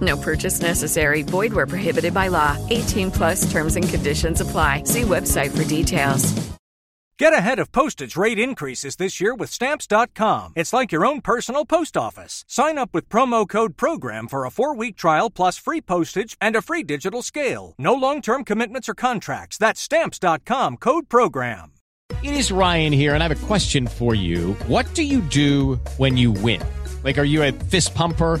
No 0.00 0.16
purchase 0.16 0.60
necessary. 0.60 1.22
Void 1.22 1.52
where 1.52 1.66
prohibited 1.66 2.14
by 2.14 2.28
law. 2.28 2.56
18 2.70 3.10
plus 3.10 3.50
terms 3.50 3.76
and 3.76 3.88
conditions 3.88 4.40
apply. 4.40 4.84
See 4.84 5.02
website 5.02 5.56
for 5.56 5.64
details. 5.68 6.50
Get 7.20 7.34
ahead 7.34 7.58
of 7.58 7.70
postage 7.70 8.16
rate 8.16 8.38
increases 8.38 8.96
this 8.96 9.20
year 9.20 9.34
with 9.34 9.50
Stamps.com. 9.50 10.54
It's 10.56 10.72
like 10.72 10.90
your 10.90 11.04
own 11.04 11.20
personal 11.20 11.66
post 11.66 11.94
office. 11.94 12.46
Sign 12.48 12.78
up 12.78 12.94
with 12.94 13.10
promo 13.10 13.46
code 13.46 13.76
PROGRAM 13.76 14.26
for 14.26 14.46
a 14.46 14.50
four 14.50 14.74
week 14.74 14.96
trial 14.96 15.28
plus 15.28 15.58
free 15.58 15.82
postage 15.82 16.34
and 16.40 16.56
a 16.56 16.62
free 16.62 16.82
digital 16.82 17.20
scale. 17.20 17.74
No 17.76 17.92
long 17.92 18.22
term 18.22 18.42
commitments 18.42 18.88
or 18.88 18.94
contracts. 18.94 19.58
That's 19.58 19.82
Stamps.com 19.82 20.78
code 20.78 21.10
PROGRAM. 21.10 21.72
It 22.22 22.32
is 22.32 22.50
Ryan 22.50 22.92
here, 22.92 23.12
and 23.12 23.22
I 23.22 23.28
have 23.28 23.42
a 23.42 23.46
question 23.46 23.86
for 23.86 24.14
you. 24.14 24.54
What 24.66 24.86
do 24.94 25.02
you 25.02 25.20
do 25.20 25.74
when 25.98 26.16
you 26.16 26.32
win? 26.32 26.62
Like, 27.04 27.18
are 27.18 27.24
you 27.24 27.42
a 27.42 27.52
fist 27.52 27.94
pumper? 27.94 28.40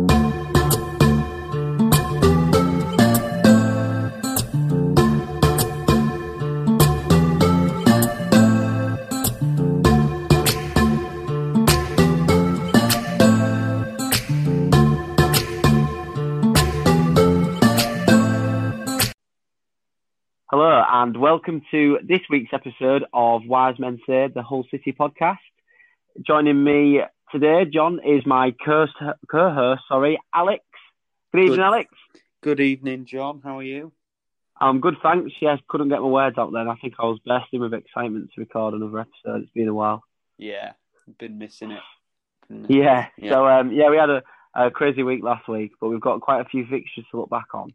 Hello, 20.51 20.83
and 20.91 21.15
welcome 21.17 21.61
to 21.71 21.99
this 22.03 22.19
week's 22.29 22.53
episode 22.53 23.05
of 23.13 23.43
Wise 23.45 23.79
Men 23.79 23.99
Say, 24.05 24.27
the 24.33 24.43
Whole 24.43 24.65
City 24.69 24.91
podcast. 24.91 25.37
Joining 26.27 26.61
me 26.61 26.99
today, 27.31 27.63
John, 27.65 27.99
is 28.05 28.25
my 28.25 28.53
co-host, 28.65 29.81
sorry, 29.87 30.19
Alex. 30.35 30.63
Good 31.31 31.43
evening, 31.43 31.55
Good. 31.57 31.63
Alex. 31.63 31.89
Good 32.41 32.59
evening, 32.59 33.05
John. 33.05 33.39
How 33.41 33.59
are 33.59 33.63
you? 33.63 33.93
I'm 34.59 34.81
good, 34.81 34.95
thanks. 35.01 35.31
Yes, 35.41 35.59
couldn't 35.69 35.89
get 35.89 36.01
my 36.01 36.07
words 36.07 36.37
out 36.37 36.51
then. 36.51 36.67
I 36.67 36.75
think 36.75 36.95
I 36.99 37.05
was 37.05 37.19
bursting 37.25 37.61
with 37.61 37.73
excitement 37.73 38.31
to 38.35 38.41
record 38.41 38.73
another 38.73 38.99
episode. 38.99 39.43
It's 39.43 39.51
been 39.51 39.69
a 39.69 39.73
while. 39.73 40.03
Yeah, 40.37 40.73
been 41.17 41.37
missing 41.37 41.71
it. 41.71 41.79
Been- 42.49 42.65
Yeah. 42.69 43.07
Yeah. 43.17 43.31
So 43.31 43.47
um, 43.47 43.71
yeah, 43.71 43.89
we 43.89 43.95
had 43.97 44.09
a, 44.09 44.21
a 44.53 44.69
crazy 44.69 45.01
week 45.01 45.23
last 45.23 45.47
week, 45.47 45.71
but 45.79 45.87
we've 45.87 46.01
got 46.01 46.19
quite 46.19 46.41
a 46.41 46.49
few 46.49 46.65
fixtures 46.65 47.05
to 47.11 47.21
look 47.21 47.29
back 47.29 47.53
on, 47.53 47.73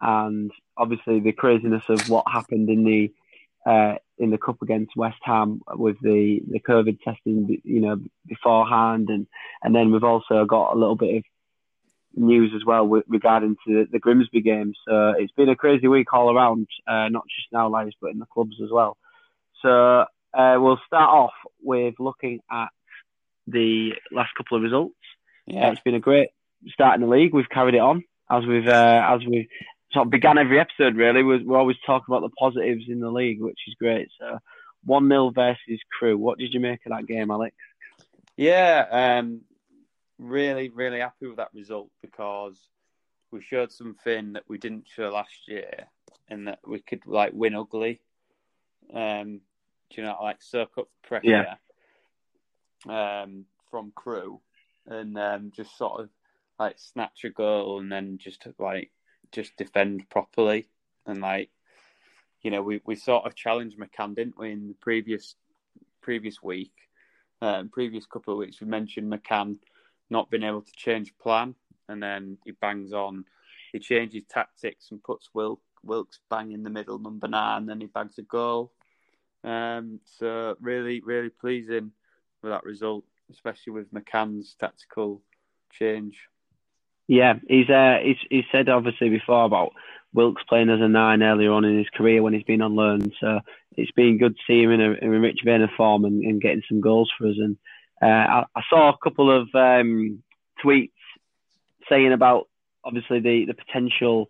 and 0.00 0.50
obviously 0.76 1.20
the 1.20 1.32
craziness 1.32 1.84
of 1.88 2.08
what 2.08 2.24
happened 2.30 2.68
in 2.68 2.84
the 2.84 3.12
uh, 3.70 3.96
in 4.18 4.30
the 4.30 4.38
cup 4.38 4.62
against 4.62 4.96
West 4.96 5.18
Ham 5.22 5.60
with 5.74 5.96
the 6.00 6.40
the 6.50 6.60
COVID 6.60 7.00
testing, 7.02 7.60
you 7.64 7.80
know, 7.80 8.00
beforehand, 8.26 9.08
and 9.10 9.26
and 9.62 9.74
then 9.74 9.90
we've 9.90 10.04
also 10.04 10.44
got 10.44 10.72
a 10.72 10.78
little 10.78 10.96
bit 10.96 11.16
of 11.16 11.22
news 12.16 12.52
as 12.56 12.64
well 12.64 12.86
with, 12.86 13.04
regarding 13.08 13.56
to 13.66 13.86
the, 13.90 13.98
Grimsby 13.98 14.40
game. 14.40 14.72
So 14.88 15.10
it's 15.18 15.32
been 15.32 15.50
a 15.50 15.56
crazy 15.56 15.86
week 15.86 16.12
all 16.14 16.34
around, 16.34 16.66
uh, 16.86 17.08
not 17.08 17.24
just 17.24 17.48
in 17.52 17.58
our 17.58 17.68
lives 17.68 17.94
but 18.00 18.10
in 18.10 18.18
the 18.18 18.26
clubs 18.26 18.56
as 18.62 18.70
well. 18.72 18.96
So 19.60 20.06
uh, 20.32 20.56
we'll 20.58 20.80
start 20.86 21.10
off 21.10 21.34
with 21.62 21.94
looking 21.98 22.40
at 22.50 22.68
the 23.46 23.92
last 24.10 24.30
couple 24.34 24.56
of 24.56 24.62
results. 24.62 24.96
Uh, 25.48 25.54
Yeah, 25.54 25.70
it's 25.72 25.82
been 25.82 25.94
a 25.94 26.00
great 26.00 26.30
start 26.68 26.94
in 26.94 27.02
the 27.02 27.06
league. 27.06 27.34
We've 27.34 27.48
carried 27.48 27.74
it 27.74 27.80
on 27.80 28.04
as 28.30 28.44
we've 28.44 28.66
uh, 28.66 29.02
as 29.08 29.20
we 29.26 29.48
sort 29.96 30.06
of 30.06 30.10
began 30.10 30.38
every 30.38 30.60
episode. 30.60 30.96
Really, 30.96 31.22
we 31.22 31.42
we 31.42 31.54
always 31.56 31.76
talk 31.86 32.04
about 32.06 32.20
the 32.22 32.30
positives 32.38 32.84
in 32.88 33.00
the 33.00 33.10
league, 33.10 33.40
which 33.40 33.58
is 33.66 33.74
great. 33.80 34.08
So 34.20 34.38
one 34.84 35.08
0 35.08 35.30
versus 35.30 35.80
Crewe. 35.98 36.18
What 36.18 36.38
did 36.38 36.52
you 36.54 36.60
make 36.60 36.80
of 36.86 36.90
that 36.92 37.06
game, 37.06 37.30
Alex? 37.30 37.56
yeah. 38.36 39.18
Um, 39.18 39.40
really, 40.18 40.68
really 40.68 41.00
happy 41.00 41.26
with 41.26 41.36
that 41.36 41.54
result 41.54 41.90
because 42.02 42.58
we 43.32 43.40
showed 43.42 43.72
something 43.72 44.34
that 44.34 44.44
we 44.48 44.58
didn't 44.58 44.86
show 44.86 45.08
last 45.10 45.48
year, 45.48 45.86
and 46.28 46.46
that 46.48 46.60
we 46.66 46.80
could 46.80 47.06
like 47.06 47.32
win 47.32 47.54
ugly. 47.54 48.00
Um, 48.94 49.40
do 49.90 50.00
you 50.00 50.02
know, 50.02 50.16
like 50.22 50.42
soak 50.42 50.78
up 50.78 50.88
pressure 51.02 51.56
Yeah. 52.86 53.22
um, 53.22 53.46
from 53.70 53.92
Crewe, 53.94 54.40
and 54.86 55.18
um, 55.18 55.52
just 55.54 55.76
sort 55.76 56.00
of 56.02 56.10
like 56.58 56.78
snatch 56.78 57.24
a 57.24 57.30
goal, 57.30 57.80
and 57.80 57.90
then 57.90 58.18
just 58.18 58.46
like 58.58 58.90
just 59.32 59.56
defend 59.56 60.08
properly, 60.10 60.68
and 61.06 61.20
like 61.20 61.50
you 62.42 62.50
know, 62.50 62.62
we, 62.62 62.80
we 62.86 62.94
sort 62.94 63.26
of 63.26 63.34
challenged 63.34 63.76
McCann, 63.76 64.14
didn't 64.14 64.38
we, 64.38 64.52
in 64.52 64.68
the 64.68 64.74
previous 64.74 65.34
previous 66.00 66.40
week, 66.40 66.72
um, 67.42 67.68
previous 67.68 68.06
couple 68.06 68.32
of 68.32 68.38
weeks. 68.38 68.60
We 68.60 68.68
mentioned 68.68 69.12
McCann 69.12 69.56
not 70.10 70.30
being 70.30 70.44
able 70.44 70.62
to 70.62 70.72
change 70.76 71.12
plan, 71.18 71.56
and 71.88 72.00
then 72.00 72.38
he 72.44 72.52
bangs 72.52 72.92
on. 72.92 73.24
He 73.72 73.80
changes 73.80 74.22
tactics 74.30 74.92
and 74.92 75.02
puts 75.02 75.30
Wilk, 75.34 75.60
Wilks 75.82 76.20
bang 76.30 76.52
in 76.52 76.62
the 76.62 76.70
middle, 76.70 77.00
number 77.00 77.26
nine, 77.26 77.62
and 77.62 77.68
then 77.68 77.80
he 77.80 77.88
bags 77.88 78.18
a 78.18 78.22
goal. 78.22 78.72
Um, 79.42 79.98
so 80.04 80.56
really, 80.60 81.00
really 81.00 81.30
pleasing 81.30 81.90
with 82.42 82.52
that 82.52 82.64
result, 82.64 83.04
especially 83.32 83.72
with 83.72 83.92
McCann's 83.92 84.54
tactical 84.58 85.20
change. 85.72 86.28
Yeah, 87.08 87.34
he's 87.48 87.68
uh, 87.70 87.98
he's 88.02 88.16
he's 88.30 88.44
said 88.50 88.68
obviously 88.68 89.08
before 89.10 89.44
about 89.44 89.72
Wilks 90.12 90.42
playing 90.48 90.70
as 90.70 90.80
a 90.80 90.88
nine 90.88 91.22
earlier 91.22 91.52
on 91.52 91.64
in 91.64 91.78
his 91.78 91.88
career 91.94 92.22
when 92.22 92.32
he's 92.32 92.42
been 92.42 92.62
on 92.62 92.74
loan. 92.74 93.12
So 93.20 93.40
it's 93.76 93.92
been 93.92 94.18
good 94.18 94.36
to 94.36 94.42
see 94.46 94.62
him 94.62 94.72
in 94.72 94.80
a, 94.80 94.92
in 94.92 95.14
a 95.14 95.20
rich 95.20 95.40
vein 95.44 95.62
of 95.62 95.70
form 95.76 96.04
and, 96.04 96.22
and 96.22 96.40
getting 96.40 96.62
some 96.68 96.80
goals 96.80 97.10
for 97.16 97.28
us. 97.28 97.36
And 97.38 97.56
uh, 98.02 98.06
I, 98.06 98.44
I 98.56 98.62
saw 98.68 98.88
a 98.88 98.98
couple 99.02 99.30
of 99.30 99.48
um, 99.54 100.22
tweets 100.64 100.90
saying 101.88 102.12
about 102.12 102.48
obviously 102.84 103.20
the 103.20 103.44
the 103.46 103.54
potential 103.54 104.28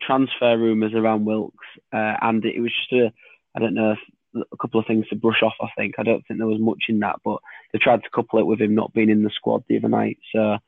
transfer 0.00 0.56
rumours 0.56 0.94
around 0.94 1.24
Wilks, 1.24 1.66
uh, 1.92 2.14
and 2.22 2.44
it 2.44 2.60
was 2.60 2.72
just 2.72 2.92
a 2.92 3.12
I 3.56 3.60
don't 3.60 3.74
know 3.74 3.96
a 4.34 4.56
couple 4.58 4.78
of 4.78 4.86
things 4.86 5.08
to 5.08 5.16
brush 5.16 5.42
off. 5.42 5.54
I 5.60 5.68
think 5.76 5.94
I 5.98 6.02
don't 6.02 6.22
think 6.26 6.38
there 6.38 6.46
was 6.46 6.60
much 6.60 6.84
in 6.88 7.00
that, 7.00 7.16
but 7.24 7.38
they 7.72 7.78
tried 7.78 8.02
to 8.04 8.10
couple 8.10 8.38
it 8.38 8.46
with 8.46 8.60
him 8.60 8.74
not 8.74 8.92
being 8.92 9.08
in 9.10 9.24
the 9.24 9.30
squad 9.30 9.64
the 9.68 9.78
other 9.78 9.88
night. 9.88 10.18
So 10.34 10.58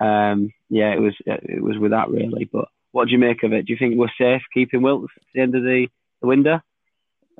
um, 0.00 0.52
yeah, 0.68 0.92
it 0.92 1.00
was 1.00 1.14
it 1.26 1.62
was 1.62 1.78
with 1.78 1.90
that 1.90 2.08
really. 2.10 2.44
But 2.44 2.68
what 2.92 3.06
do 3.06 3.12
you 3.12 3.18
make 3.18 3.42
of 3.42 3.52
it? 3.52 3.66
Do 3.66 3.72
you 3.72 3.78
think 3.78 3.96
we're 3.96 4.08
safe 4.18 4.42
keeping 4.52 4.82
Wilks 4.82 5.12
at 5.16 5.22
the 5.34 5.40
end 5.40 5.54
of 5.54 5.62
the, 5.62 5.88
the 6.20 6.26
window? 6.26 6.60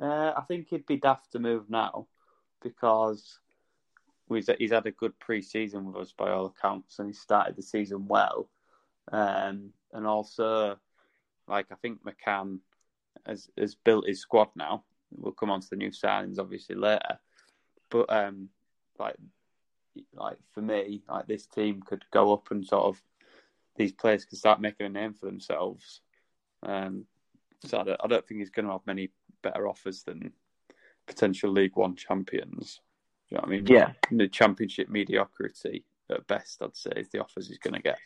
Uh, 0.01 0.33
I 0.37 0.41
think 0.47 0.67
he'd 0.69 0.85
be 0.85 0.97
daft 0.97 1.31
to 1.33 1.39
move 1.39 1.69
now 1.69 2.07
because 2.61 3.39
he's, 4.29 4.49
he's 4.57 4.71
had 4.71 4.85
a 4.85 4.91
good 4.91 5.17
pre-season 5.19 5.85
with 5.85 5.95
us 5.95 6.13
by 6.17 6.31
all 6.31 6.45
accounts, 6.45 6.99
and 6.99 7.09
he 7.09 7.13
started 7.13 7.55
the 7.55 7.61
season 7.61 8.07
well. 8.07 8.49
Um, 9.11 9.71
and 9.91 10.05
also, 10.05 10.77
like 11.47 11.67
I 11.71 11.75
think 11.75 11.99
McCann 12.03 12.59
has 13.25 13.49
has 13.57 13.75
built 13.75 14.07
his 14.07 14.21
squad 14.21 14.49
now. 14.55 14.83
We'll 15.11 15.33
come 15.33 15.49
on 15.49 15.61
to 15.61 15.69
the 15.69 15.75
new 15.75 15.89
signings 15.89 16.37
obviously 16.37 16.75
later, 16.75 17.19
but 17.89 18.05
um, 18.13 18.49
like 18.99 19.15
like 20.13 20.37
for 20.53 20.61
me, 20.61 21.03
like 21.09 21.27
this 21.27 21.45
team 21.45 21.81
could 21.81 22.03
go 22.11 22.33
up 22.33 22.51
and 22.51 22.65
sort 22.65 22.85
of 22.85 23.01
these 23.75 23.91
players 23.91 24.25
could 24.25 24.37
start 24.37 24.61
making 24.61 24.85
a 24.85 24.89
name 24.89 25.13
for 25.13 25.25
themselves. 25.25 26.01
Um, 26.63 27.05
so 27.65 27.79
I 27.79 27.83
don't, 27.83 28.01
I 28.03 28.07
don't 28.07 28.27
think 28.27 28.39
he's 28.39 28.49
going 28.49 28.65
to 28.65 28.71
have 28.71 28.85
many 28.85 29.09
better 29.41 29.67
offers 29.67 30.03
than 30.03 30.33
potential 31.07 31.51
League 31.51 31.75
One 31.75 31.95
champions. 31.95 32.81
Do 33.29 33.35
you 33.35 33.37
know 33.37 33.41
what 33.41 33.47
I 33.47 33.51
mean? 33.51 33.67
Yeah. 33.67 33.91
The 34.11 34.27
championship 34.27 34.89
mediocrity 34.89 35.85
at 36.09 36.27
best, 36.27 36.61
I'd 36.61 36.75
say, 36.75 36.91
is 36.95 37.09
the 37.09 37.19
offers 37.19 37.47
he's 37.47 37.57
going 37.57 37.75
to 37.75 37.81
get. 37.81 37.99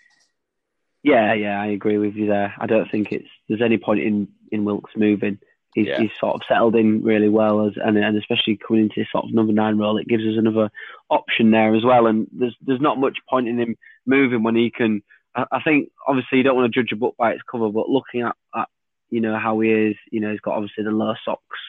Yeah, 1.02 1.34
yeah, 1.34 1.62
I 1.62 1.68
agree 1.68 1.98
with 1.98 2.16
you 2.16 2.28
there. 2.28 2.54
I 2.58 2.66
don't 2.66 2.90
think 2.90 3.12
it's 3.12 3.28
there's 3.50 3.62
any 3.62 3.78
point 3.78 4.00
in 4.00 4.30
in 4.52 4.64
Wilks 4.64 4.94
moving 4.96 5.38
he's, 5.76 5.88
Yeah. 5.88 6.00
he's 6.00 6.12
sort 6.20 6.36
of 6.36 6.42
settled 6.48 6.76
in 6.76 7.04
really 7.04 7.30
well, 7.30 7.68
as 7.68 7.74
and, 7.84 7.98
and 7.98 8.18
especially 8.18 8.58
coming 8.58 8.84
into 8.84 8.96
this 8.98 9.08
sort 9.12 9.26
of 9.26 9.34
number 9.34 9.54
nine 9.54 9.78
role, 9.78 9.98
it 9.98 10.08
gives 10.08 10.24
us 10.24 10.38
another 10.38 10.70
option 11.10 11.52
there 11.52 11.76
as 11.76 11.84
well. 11.84 12.08
And 12.08 12.28
there's 12.32 12.56
there's 12.62 12.82
not 12.82 13.00
much 13.00 13.18
point 13.30 13.48
in 13.48 13.60
him 13.60 13.76
moving 14.06 14.44
when 14.44 14.56
he 14.56 14.72
can. 14.72 15.02
I, 15.36 15.46
I 15.52 15.62
think 15.62 15.90
obviously 16.08 16.38
you 16.40 16.44
don't 16.44 16.56
want 16.56 16.72
to 16.72 16.82
judge 16.82 16.92
a 16.92 16.96
book 16.96 17.16
by 17.18 17.32
its 17.32 17.42
cover, 17.50 17.70
but 17.70 17.90
looking 17.90 18.22
at, 18.22 18.36
at 18.56 18.68
you 19.10 19.22
know 19.22 19.38
how 19.38 19.60
he 19.60 19.70
is, 19.70 19.96
you 20.12 20.20
know 20.20 20.32
he's 20.32 20.40
got 20.40 20.56
obviously 20.56 20.84
the 20.84 20.92
low 20.92 21.14
socks 21.24 21.60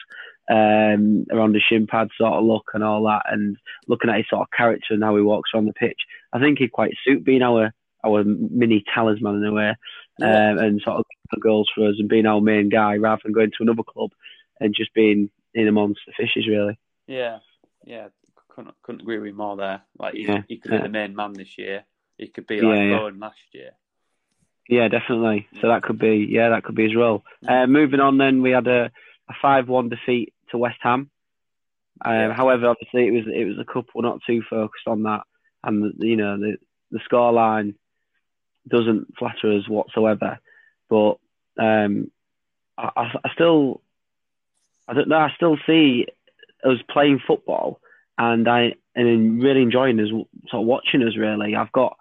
um, 0.49 1.25
around 1.31 1.53
the 1.53 1.59
shin 1.59 1.87
pad 1.87 2.09
sort 2.17 2.33
of 2.33 2.43
look 2.45 2.69
and 2.73 2.83
all 2.83 3.03
that, 3.03 3.23
and 3.31 3.57
looking 3.87 4.09
at 4.09 4.17
his 4.17 4.25
sort 4.29 4.41
of 4.41 4.51
character 4.55 4.93
and 4.93 5.03
how 5.03 5.15
he 5.15 5.21
walks 5.21 5.51
around 5.53 5.65
the 5.65 5.73
pitch, 5.73 6.01
I 6.33 6.39
think 6.39 6.59
he'd 6.59 6.71
quite 6.71 6.93
suit 7.03 7.23
being 7.23 7.41
our 7.41 7.73
our 8.05 8.23
mini 8.23 8.83
talisman 8.93 9.35
in 9.37 9.45
a 9.45 9.51
way, 9.51 9.75
Yeah. 10.17 10.51
um, 10.51 10.57
and 10.59 10.81
sort 10.81 10.97
of 10.99 11.05
goals 11.41 11.69
for 11.75 11.87
us 11.89 11.95
and 11.99 12.07
being 12.07 12.25
our 12.25 12.39
main 12.39 12.69
guy 12.69 12.95
rather 12.95 13.21
than 13.23 13.33
going 13.33 13.51
to 13.51 13.63
another 13.63 13.83
club 13.83 14.11
and 14.59 14.73
just 14.73 14.93
being 14.93 15.29
in 15.53 15.67
amongst 15.67 16.01
the 16.07 16.13
fishes 16.17 16.47
really. 16.47 16.79
Yeah, 17.07 17.39
yeah, 17.83 18.07
couldn't 18.49 18.73
couldn't 18.81 19.01
agree 19.01 19.17
with 19.17 19.27
you 19.27 19.33
more 19.33 19.57
there. 19.57 19.81
Like 19.99 20.13
he, 20.13 20.23
Yeah, 20.23 20.43
he 20.47 20.57
could 20.57 20.71
yeah. 20.71 20.77
be 20.77 20.83
the 20.83 20.89
main 20.89 21.15
man 21.15 21.33
this 21.33 21.57
year. 21.57 21.83
He 22.17 22.27
could 22.27 22.47
be 22.47 22.61
like 22.61 22.77
yeah. 22.77 22.97
Bowen 22.97 23.19
last 23.19 23.37
year. 23.51 23.71
Yeah, 24.69 24.87
definitely. 24.87 25.47
So 25.61 25.67
that 25.67 25.83
could 25.83 25.99
be 25.99 26.27
yeah, 26.29 26.49
that 26.49 26.63
could 26.63 26.75
be 26.75 26.83
his 26.83 26.95
role. 26.95 27.23
Uh, 27.47 27.67
moving 27.67 27.99
on, 27.99 28.17
then 28.17 28.41
we 28.41 28.51
had 28.51 28.67
a, 28.67 28.91
a 29.29 29.33
five-one 29.41 29.89
defeat 29.89 30.33
to 30.49 30.57
West 30.57 30.79
Ham. 30.81 31.09
Um, 32.03 32.31
However, 32.31 32.67
obviously 32.69 33.07
it 33.07 33.11
was 33.11 33.25
it 33.31 33.45
was 33.45 33.59
a 33.59 33.65
couple 33.65 34.01
not 34.01 34.19
too 34.25 34.41
focused 34.49 34.87
on 34.87 35.03
that, 35.03 35.21
and 35.63 35.83
the, 35.83 36.07
you 36.07 36.15
know 36.15 36.37
the 36.37 36.57
the 36.91 36.99
scoreline 37.09 37.75
doesn't 38.67 39.17
flatter 39.17 39.51
us 39.51 39.67
whatsoever. 39.67 40.39
But 40.89 41.17
um, 41.59 42.11
I, 42.77 42.89
I, 42.95 43.11
I 43.23 43.29
still 43.33 43.81
I 44.87 44.93
don't 44.93 45.07
know. 45.07 45.17
I 45.17 45.31
still 45.35 45.57
see 45.65 46.07
us 46.63 46.77
playing 46.89 47.21
football, 47.25 47.79
and 48.17 48.47
I 48.47 48.75
and 48.95 49.41
really 49.41 49.61
enjoying 49.61 49.99
us 49.99 50.09
sort 50.49 50.61
of 50.61 50.67
watching 50.67 51.03
us. 51.03 51.17
Really, 51.17 51.55
I've 51.55 51.71
got 51.71 51.97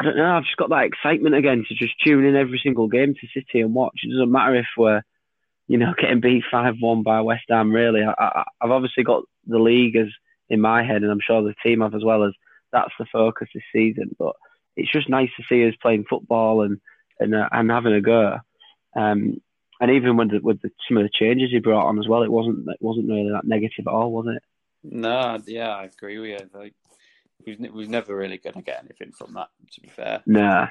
I 0.00 0.04
don't 0.04 0.16
know. 0.16 0.36
I've 0.36 0.44
just 0.44 0.56
got 0.56 0.70
that 0.70 0.84
excitement 0.84 1.34
again 1.34 1.64
to 1.68 1.74
just 1.74 1.94
tune 2.02 2.24
in 2.24 2.36
every 2.36 2.60
single 2.62 2.88
game 2.88 3.14
to 3.14 3.26
City 3.34 3.60
and 3.60 3.74
watch. 3.74 4.00
It 4.02 4.10
doesn't 4.10 4.32
matter 4.32 4.54
if 4.54 4.66
we're, 4.78 5.02
you 5.68 5.76
know, 5.78 5.92
getting 6.00 6.20
beat 6.20 6.44
five 6.50 6.76
one 6.80 7.02
by 7.02 7.20
West 7.20 7.44
Ham. 7.48 7.72
Really, 7.72 8.02
I, 8.02 8.44
I've 8.60 8.70
obviously 8.70 9.04
got 9.04 9.24
the 9.46 9.58
league 9.58 9.96
as 9.96 10.08
in 10.48 10.60
my 10.60 10.82
head, 10.82 11.02
and 11.02 11.10
I'm 11.10 11.20
sure 11.20 11.42
the 11.42 11.54
team 11.62 11.80
have 11.80 11.94
as 11.94 12.04
well 12.04 12.24
as 12.24 12.32
that's 12.72 12.92
the 12.98 13.06
focus 13.12 13.48
this 13.54 13.64
season. 13.72 14.14
But 14.18 14.36
it's 14.76 14.92
just 14.92 15.08
nice 15.08 15.30
to 15.36 15.44
see 15.48 15.66
us 15.66 15.74
playing 15.82 16.04
football 16.08 16.62
and 16.62 16.80
and 17.18 17.34
uh, 17.34 17.48
and 17.52 17.70
having 17.70 17.92
a 17.94 18.00
go. 18.00 18.38
Um, 18.96 19.40
and 19.80 19.90
even 19.92 20.16
with 20.16 20.30
the, 20.30 20.40
with 20.40 20.60
the, 20.60 20.70
some 20.86 20.98
of 20.98 21.04
the 21.04 21.10
changes 21.12 21.50
he 21.50 21.58
brought 21.58 21.86
on 21.86 21.98
as 21.98 22.06
well, 22.08 22.22
it 22.22 22.30
wasn't 22.30 22.68
it 22.68 22.78
wasn't 22.80 23.08
really 23.08 23.30
that 23.30 23.46
negative 23.46 23.86
at 23.86 23.92
all, 23.92 24.12
was 24.12 24.26
it? 24.36 24.42
No, 24.82 25.38
yeah, 25.46 25.70
I 25.70 25.84
agree 25.84 26.18
with 26.18 26.30
you. 26.30 26.50
Like, 26.58 26.74
we 27.46 27.56
was, 27.70 27.88
never 27.88 28.16
really 28.16 28.38
going 28.38 28.54
to 28.54 28.62
get 28.62 28.82
anything 28.82 29.12
from 29.12 29.34
that. 29.34 29.48
To 29.72 29.80
be 29.80 29.88
fair, 29.88 30.22
Nah, 30.26 30.68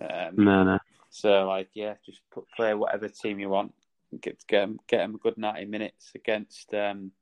um, 0.00 0.34
no, 0.36 0.64
no. 0.64 0.78
so 1.10 1.46
like, 1.48 1.68
yeah, 1.74 1.94
just 2.04 2.20
put, 2.32 2.44
play 2.56 2.74
whatever 2.74 3.08
team 3.08 3.38
you 3.38 3.48
want. 3.48 3.74
Get 4.20 4.44
get 4.48 4.62
'em- 4.62 4.80
get 4.88 5.00
'em 5.00 5.14
a 5.14 5.18
good 5.18 5.38
ninety 5.38 5.66
minutes 5.66 6.10
against 6.16 6.74
um, 6.74 7.12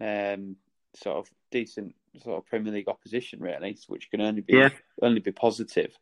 um, 0.00 0.56
sort 0.94 1.18
of 1.18 1.30
decent 1.52 1.94
sort 2.22 2.38
of 2.38 2.46
Premier 2.46 2.72
League 2.72 2.88
opposition, 2.88 3.40
really, 3.40 3.76
which 3.88 4.10
can 4.10 4.20
only 4.20 4.42
be 4.42 4.54
Yeah. 4.54 4.70
only 5.00 5.20
be 5.20 5.32
positive. 5.32 5.96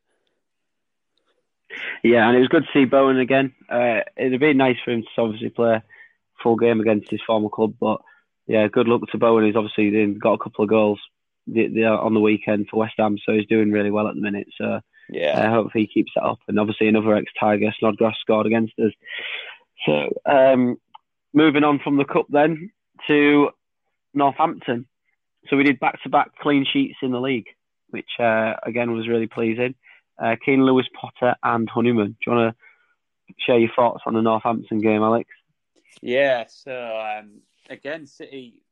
Yeah, 2.02 2.26
and 2.26 2.36
it 2.36 2.40
was 2.40 2.48
good 2.48 2.64
to 2.64 2.70
see 2.72 2.84
Bowen 2.84 3.18
again. 3.18 3.54
Uh, 3.68 4.00
it'd 4.16 4.40
be 4.40 4.52
nice 4.54 4.76
for 4.84 4.90
him 4.90 5.02
to 5.02 5.20
obviously 5.22 5.50
play 5.50 5.82
full 6.42 6.56
game 6.56 6.80
against 6.80 7.10
his 7.10 7.20
former 7.26 7.48
club, 7.48 7.74
but 7.78 8.00
yeah, 8.46 8.66
good 8.66 8.88
luck 8.88 9.02
to 9.12 9.18
Bowen. 9.18 9.44
He's 9.44 9.54
obviously 9.56 10.14
got 10.14 10.32
a 10.32 10.38
couple 10.38 10.64
of 10.64 10.70
goals 10.70 11.00
the, 11.46 11.68
the, 11.68 11.84
on 11.84 12.14
the 12.14 12.20
weekend 12.20 12.68
for 12.68 12.78
West 12.78 12.94
Ham, 12.98 13.18
so 13.24 13.32
he's 13.32 13.46
doing 13.46 13.70
really 13.70 13.90
well 13.90 14.08
at 14.08 14.16
the 14.16 14.20
minute. 14.20 14.48
So 14.58 14.80
Yeah, 15.10 15.38
uh, 15.40 15.50
hopefully 15.50 15.84
he 15.84 15.92
keeps 15.94 16.12
that 16.16 16.24
up. 16.24 16.40
And 16.48 16.58
obviously 16.58 16.88
another 16.88 17.14
ex-Tiger, 17.14 17.72
Snodgrass, 17.78 18.16
scored 18.20 18.46
against 18.46 18.72
us. 18.80 18.92
So 19.86 20.08
um, 20.26 20.76
moving 21.32 21.62
on 21.62 21.78
from 21.78 21.96
the 21.98 22.04
cup 22.04 22.26
then 22.30 22.72
to 23.06 23.50
Northampton. 24.12 24.86
So 25.48 25.56
we 25.56 25.64
did 25.64 25.80
back-to-back 25.80 26.36
clean 26.40 26.66
sheets 26.70 26.98
in 27.02 27.12
the 27.12 27.20
league, 27.20 27.48
which 27.88 28.10
uh, 28.18 28.54
again 28.62 28.92
was 28.92 29.08
really 29.08 29.26
pleasing. 29.26 29.74
Uh, 30.22 30.36
Keane 30.44 30.64
Lewis 30.64 30.86
Potter 30.94 31.34
and 31.42 31.68
Honeyman. 31.68 32.08
Do 32.08 32.16
you 32.26 32.32
want 32.32 32.54
to 32.54 33.34
share 33.38 33.58
your 33.58 33.70
thoughts 33.74 34.02
on 34.06 34.14
the 34.14 34.20
Northampton 34.20 34.80
game, 34.80 35.02
Alex? 35.02 35.30
Yeah, 36.02 36.44
so 36.48 36.72
um, 36.72 37.40
again, 37.68 38.06
City 38.06 38.62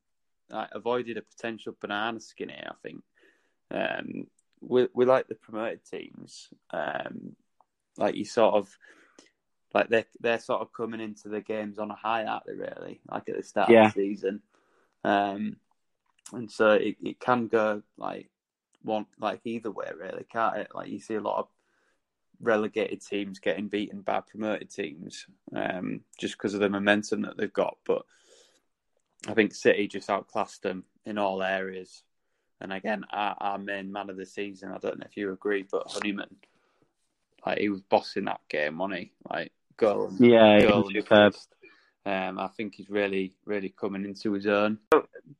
like, 0.50 0.68
avoided 0.72 1.16
a 1.16 1.22
potential 1.22 1.74
banana 1.80 2.20
skin 2.20 2.50
here. 2.50 2.70
I 2.70 2.74
think 2.82 3.02
um, 3.70 4.26
we 4.60 4.88
we 4.94 5.04
like 5.04 5.28
the 5.28 5.34
promoted 5.34 5.84
teams, 5.84 6.48
um, 6.70 7.34
like 7.96 8.14
you 8.14 8.24
sort 8.24 8.54
of 8.54 8.76
like 9.74 9.88
they 9.88 10.04
they're 10.20 10.38
sort 10.38 10.60
of 10.60 10.72
coming 10.72 11.00
into 11.00 11.28
the 11.28 11.40
games 11.40 11.78
on 11.78 11.90
a 11.90 11.94
high, 11.94 12.24
aren't 12.24 12.46
they? 12.46 12.54
Really, 12.54 13.00
like 13.10 13.28
at 13.28 13.36
the 13.36 13.42
start 13.42 13.70
Yeah. 13.70 13.86
of 13.86 13.94
the 13.94 14.00
season, 14.08 14.42
um, 15.04 15.56
and 16.32 16.50
so 16.50 16.72
it, 16.72 16.96
it 17.02 17.20
can 17.20 17.48
go 17.48 17.82
like 17.96 18.28
one 18.82 19.06
like 19.18 19.40
either 19.44 19.70
way, 19.70 19.90
really, 19.98 20.24
can't 20.30 20.56
it? 20.56 20.68
Like 20.74 20.88
you 20.88 20.98
see 21.00 21.14
a 21.14 21.20
lot 21.20 21.38
of 21.38 21.48
relegated 22.40 23.04
teams 23.04 23.38
getting 23.38 23.68
beaten 23.68 24.00
by 24.00 24.20
promoted 24.20 24.70
teams 24.70 25.26
um, 25.54 26.00
just 26.18 26.34
because 26.34 26.54
of 26.54 26.60
the 26.60 26.68
momentum 26.68 27.22
that 27.22 27.36
they've 27.36 27.52
got. 27.52 27.76
But 27.84 28.02
I 29.26 29.34
think 29.34 29.54
City 29.54 29.88
just 29.88 30.10
outclassed 30.10 30.62
them 30.62 30.84
in 31.04 31.18
all 31.18 31.42
areas. 31.42 32.02
And 32.60 32.72
again, 32.72 33.04
our, 33.12 33.36
our 33.38 33.58
main 33.58 33.90
man 33.92 34.10
of 34.10 34.16
the 34.16 34.26
season, 34.26 34.70
I 34.72 34.78
don't 34.78 34.98
know 34.98 35.06
if 35.08 35.16
you 35.16 35.32
agree, 35.32 35.64
but 35.70 35.90
Honeyman, 35.90 36.36
like 37.46 37.58
he 37.58 37.68
was 37.68 37.80
bossing 37.82 38.24
that 38.24 38.40
game, 38.48 38.78
wasn't 38.78 39.00
he? 39.00 39.12
Like 39.28 39.52
goal, 39.76 40.12
Yeah, 40.18 40.60
he 40.60 40.66
was 40.66 40.90
superb. 40.92 41.34
assist. 41.34 41.54
Um, 42.06 42.38
I 42.38 42.48
think 42.48 42.74
he's 42.74 42.88
really, 42.88 43.34
really 43.44 43.74
coming 43.78 44.04
into 44.04 44.32
his 44.32 44.46
own. 44.46 44.78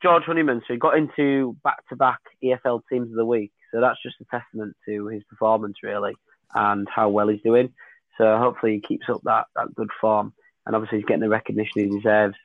George 0.02 0.25
Honeyman, 0.25 0.60
so 0.66 0.75
he 0.75 0.78
got 0.78 0.99
into 0.99 1.56
back-to-back 1.64 2.20
EFL 2.43 2.82
teams 2.90 3.10
of 3.10 3.16
the 3.16 3.25
week. 3.25 3.52
So 3.72 3.81
that's 3.81 4.02
just 4.02 4.16
a 4.20 4.25
testament 4.25 4.76
to 4.87 5.06
his 5.06 5.22
performance, 5.25 5.78
really, 5.82 6.14
and 6.55 6.87
how 6.94 7.08
well 7.08 7.28
he's 7.28 7.43
doing. 7.43 7.72
So 8.19 8.37
hopefully 8.38 8.75
he 8.75 8.81
keeps 8.81 9.08
up 9.08 9.22
that, 9.25 9.46
that 9.56 9.75
good 9.75 9.90
form. 10.00 10.34
And 10.66 10.76
obviously 10.76 10.99
he's 10.99 11.06
getting 11.06 11.22
the 11.22 11.28
recognition 11.28 11.72
he 11.75 11.87
deserves 11.87 12.37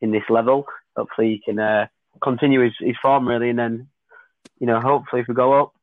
in 0.00 0.10
this 0.10 0.28
level. 0.28 0.66
Hopefully 0.96 1.28
he 1.28 1.42
can 1.44 1.60
uh, 1.60 1.86
continue 2.22 2.60
his, 2.60 2.74
his 2.80 2.96
form, 3.00 3.28
really, 3.28 3.50
and 3.50 3.58
then, 3.58 3.88
you 4.58 4.66
know, 4.66 4.80
hopefully 4.80 5.22
if 5.22 5.28
we 5.28 5.34
go 5.34 5.52
up, 5.52 5.74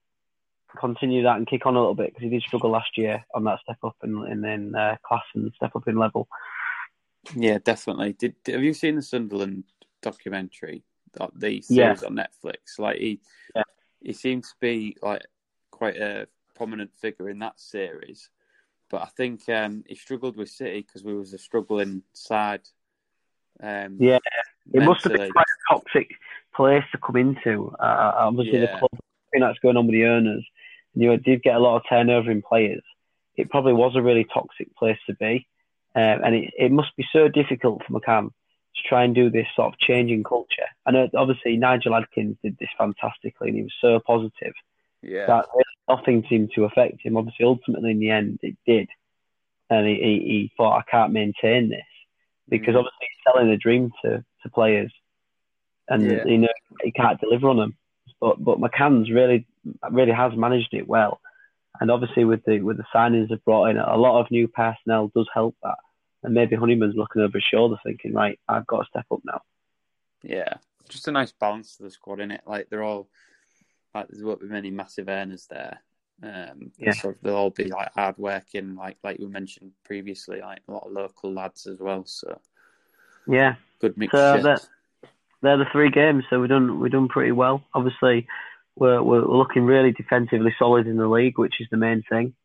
continue 0.76 1.24
that 1.24 1.38
and 1.38 1.48
kick 1.48 1.66
on 1.66 1.76
a 1.76 1.80
little 1.80 1.96
bit 1.96 2.08
because 2.08 2.24
he 2.24 2.30
did 2.30 2.42
struggle 2.42 2.70
last 2.70 2.98
year 2.98 3.24
on 3.34 3.46
that 3.46 3.60
step 3.62 3.78
up 3.84 3.96
in, 4.04 4.26
in, 4.28 4.44
in 4.44 4.76
uh, 4.76 4.98
class 5.08 5.24
and 5.34 5.52
step 5.56 5.76
up 5.76 5.88
in 5.88 5.98
level. 5.98 6.28
Yeah, 7.36 7.60
definitely. 7.64 8.14
Did, 8.14 8.36
have 8.48 8.64
you 8.64 8.74
seen 8.74 8.96
the 8.96 9.02
Sunderland 9.02 9.64
documentary? 10.02 10.84
uh, 11.20 11.28
The 11.36 11.64
Yeah. 11.70 11.96
series 11.96 12.04
on 12.04 12.16
Netflix. 12.16 12.78
Like 12.78 12.98
he, 12.98 13.22
Yeah. 13.56 13.64
he 14.02 14.14
seems 14.14 14.50
to 14.50 14.56
be 14.60 14.98
like 15.02 15.26
quite 15.72 15.98
a 15.98 16.28
prominent 16.56 16.96
figure 16.96 17.30
in 17.30 17.40
that 17.40 17.60
series. 17.60 18.30
But 18.90 19.02
I 19.02 19.08
think 19.18 19.48
um, 19.50 19.84
he 19.88 19.96
struggled 19.96 20.38
with 20.38 20.50
City 20.50 20.82
because 20.82 21.04
we 21.04 21.16
was 21.16 21.34
a 21.34 21.38
struggling 21.38 22.04
side. 22.14 22.62
Um, 23.62 23.98
Yeah, 24.00 24.20
It 24.74 24.84
must 24.84 25.04
have 25.04 25.14
been 25.14 25.32
quite 25.32 25.46
a 25.46 25.74
toxic 25.74 26.10
place 26.56 26.84
to 26.92 26.98
come 26.98 27.16
into. 27.16 27.76
Uh, 27.80 28.12
obviously, 28.16 28.60
the 28.60 28.68
Yeah. 28.68 28.78
club, 28.78 28.92
thing 29.32 29.42
that's 29.42 29.60
going 29.60 29.78
on 29.78 29.88
with 29.88 29.94
the 29.94 30.06
owners, 30.06 30.46
and 30.94 31.04
you 31.04 31.18
did 31.18 31.42
get 31.42 31.56
a 31.56 31.60
lot 31.60 31.78
of 31.78 31.84
turnover 31.90 32.30
in 32.32 32.42
players. 32.42 32.84
It 33.36 33.50
probably 33.50 33.74
was 33.74 33.96
a 33.96 34.02
really 34.02 34.26
toxic 34.26 34.74
place 34.76 35.00
to 35.08 35.16
be, 35.16 35.48
um, 35.96 36.22
and 36.24 36.36
it, 36.36 36.54
it 36.58 36.72
must 36.72 36.96
be 36.98 37.06
so 37.12 37.28
difficult 37.28 37.82
for 37.86 37.94
McCann 38.00 38.28
to 38.30 38.84
try 38.90 39.04
and 39.04 39.16
do 39.16 39.30
this 39.30 39.48
sort 39.56 39.74
of 39.74 39.80
changing 39.80 40.24
culture. 40.24 40.68
I 40.86 40.92
know, 40.92 41.08
obviously, 41.16 41.58
Nigel 41.58 41.96
Adkins 41.96 42.38
did 42.44 42.58
this 42.60 42.70
fantastically, 42.78 43.50
and 43.50 43.58
he 43.58 43.64
was 43.64 43.74
so 43.80 44.00
positive 44.00 44.54
Yeah, 45.02 45.28
that 45.28 45.46
really 45.54 45.64
nothing 45.90 46.26
seemed 46.30 46.52
to 46.56 46.66
affect 46.66 47.02
him. 47.02 47.18
Obviously, 47.18 47.46
ultimately 47.46 47.92
in 47.92 48.00
the 48.00 48.10
end, 48.10 48.40
it 48.42 48.58
did, 48.66 48.90
and 49.70 49.88
he, 49.88 49.96
he, 49.96 50.20
he 50.30 50.52
thought, 50.58 50.80
I 50.80 50.90
can't 50.92 51.14
maintain 51.14 51.70
this 51.70 51.86
because 52.50 52.76
Mhm. 52.76 52.80
obviously 52.80 53.08
he's 53.08 53.24
selling 53.26 53.50
a 53.50 53.58
dream 53.58 53.92
to, 54.04 54.24
to 54.44 54.50
players, 54.50 54.92
and 55.88 56.06
Yeah. 56.06 56.26
you 56.26 56.38
know 56.40 56.48
he 56.84 56.92
can't 56.92 57.20
deliver 57.22 57.50
on 57.50 57.58
them. 57.58 57.78
But 58.20 58.44
but 58.44 58.60
McCann's 58.60 59.10
really 59.12 59.48
really 59.92 60.12
has 60.12 60.34
managed 60.36 60.74
it 60.74 60.88
well, 60.88 61.22
and 61.80 61.90
obviously 61.92 62.26
with 62.26 62.44
the 62.46 62.60
with 62.62 62.78
the 62.78 62.86
signings 62.94 63.30
they've 63.30 63.44
brought 63.46 63.68
in, 63.68 63.78
a 63.78 63.98
lot 63.98 64.20
of 64.20 64.32
new 64.32 64.48
personnel 64.48 65.12
does 65.16 65.30
help 65.34 65.56
that. 65.64 65.78
And 66.26 66.34
maybe 66.34 66.56
Honeyman's 66.56 66.96
looking 66.96 67.22
over 67.22 67.38
his 67.38 67.44
shoulder, 67.44 67.78
thinking, 67.86 68.14
right, 68.14 68.40
I've 68.50 68.66
got 68.68 68.80
to 68.82 68.90
step 68.90 69.06
up 69.12 69.20
now. 69.24 69.42
yeah. 70.24 70.56
Just 70.88 71.08
a 71.08 71.12
nice 71.12 71.32
balance 71.32 71.78
to 71.78 71.84
the 71.84 71.90
squad, 71.90 72.20
in 72.20 72.30
it. 72.30 72.42
Like 72.46 72.70
they're 72.70 72.84
all 72.84 73.10
like 73.96 74.08
there's 74.08 74.24
won't 74.24 74.40
be 74.42 74.48
many 74.48 74.70
massive 74.70 75.08
earners 75.08 75.48
there. 75.48 75.80
Um, 76.22 76.72
Yeah. 76.78 76.92
so 76.92 77.16
they'll 77.24 77.36
all 77.36 77.50
be 77.50 77.66
like 77.66 77.92
hard 77.94 78.18
working, 78.20 78.76
like 78.76 78.98
like 79.04 79.18
we 79.18 79.26
mentioned 79.26 79.72
previously, 79.84 80.42
like 80.42 80.62
a 80.68 80.72
lot 80.72 80.86
of 80.86 80.92
local 80.92 81.34
lads 81.34 81.66
as 81.66 81.80
well. 81.80 82.06
So 82.06 82.40
Yeah. 83.28 83.56
Good 83.80 83.98
mixture. 83.98 84.38
So 84.38 84.44
that 84.44 84.68
they're 85.42 85.58
the 85.58 85.66
three 85.72 85.90
games. 85.90 86.24
So 86.30 86.40
we've 86.40 86.50
done 86.50 86.80
we've 86.80 86.92
done 86.92 87.08
pretty 87.08 87.32
well. 87.32 87.64
Obviously, 87.74 88.28
we're 88.76 89.02
we're 89.02 89.26
looking 89.26 89.64
really 89.64 89.92
defensively 89.92 90.54
solid 90.60 90.86
in 90.86 90.98
the 90.98 91.08
league, 91.08 91.40
which 91.40 91.60
is 91.62 91.68
the 91.72 91.78
main 91.78 92.04
thing. 92.10 92.36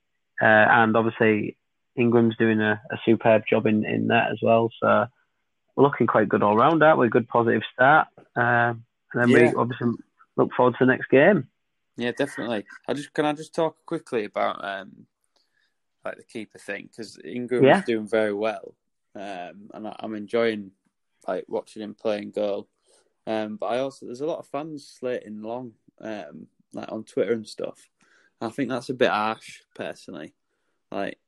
Uh, 0.41 0.47
and 0.47 0.97
obviously, 0.97 1.59
Ingram's 2.01 2.37
doing 2.37 2.61
a, 2.61 2.81
a 2.91 2.97
superb 3.05 3.43
job 3.49 3.67
in, 3.67 3.85
in 3.85 4.09
that 4.09 4.31
as 4.33 4.39
well. 4.43 4.71
So 4.81 5.07
we're 5.77 5.85
looking 5.85 6.07
quite 6.07 6.29
good 6.29 6.43
all 6.43 6.57
round. 6.57 6.83
Aren't 6.83 6.99
we? 6.99 7.09
Good 7.09 7.29
positive 7.29 7.63
start. 7.73 8.09
Uh, 8.37 8.75
and 9.13 9.15
then 9.15 9.31
Yeah. 9.31 9.51
we 9.51 9.55
obviously 9.55 9.93
look 10.37 10.53
forward 10.57 10.75
to 10.79 10.85
the 10.87 10.91
next 10.93 11.09
game. 11.09 11.49
Yeah, 11.97 12.13
definitely. 12.13 12.65
I 12.89 12.95
just 12.95 13.13
can 13.13 13.27
I 13.27 13.33
just 13.33 13.55
talk 13.55 13.77
quickly 13.85 14.25
about 14.25 14.65
um 14.65 15.07
like 16.05 16.17
the 16.17 16.25
keeper 16.25 16.59
thing 16.59 16.89
because 16.91 17.19
Ingram 17.25 17.65
Yeah. 17.65 17.79
is 17.79 17.85
doing 17.85 18.09
very 18.09 18.33
well, 18.33 18.75
um, 19.15 19.71
and 19.75 19.87
I, 19.89 19.97
I'm 19.99 20.15
enjoying 20.15 20.71
like 21.29 21.45
watching 21.49 21.83
him 21.83 21.95
play 21.95 22.19
and 22.19 22.33
goal. 22.33 22.69
Um, 23.27 23.57
but 23.57 23.67
I 23.67 23.79
also 23.81 24.07
there's 24.07 24.23
a 24.23 24.27
lot 24.27 24.39
of 24.39 24.47
fans 24.47 24.97
slating 24.99 25.43
Long, 25.43 25.73
um, 26.01 26.47
like 26.73 26.91
on 26.91 27.05
Twitter 27.05 27.33
and 27.33 27.47
stuff. 27.47 27.91
I 28.41 28.49
think 28.49 28.71
that's 28.71 28.89
a 28.89 28.95
bit 28.95 29.11
harsh, 29.11 29.61
personally. 29.75 30.33
Like, 30.91 31.19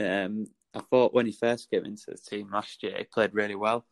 um, 0.00 0.46
I 0.74 0.80
thought 0.80 1.14
when 1.14 1.26
he 1.26 1.32
first 1.32 1.70
came 1.70 1.84
into 1.84 2.10
the 2.10 2.18
team 2.18 2.50
last 2.50 2.82
year, 2.82 2.94
he 2.98 3.04
played 3.04 3.34
really 3.34 3.54
well, 3.54 3.84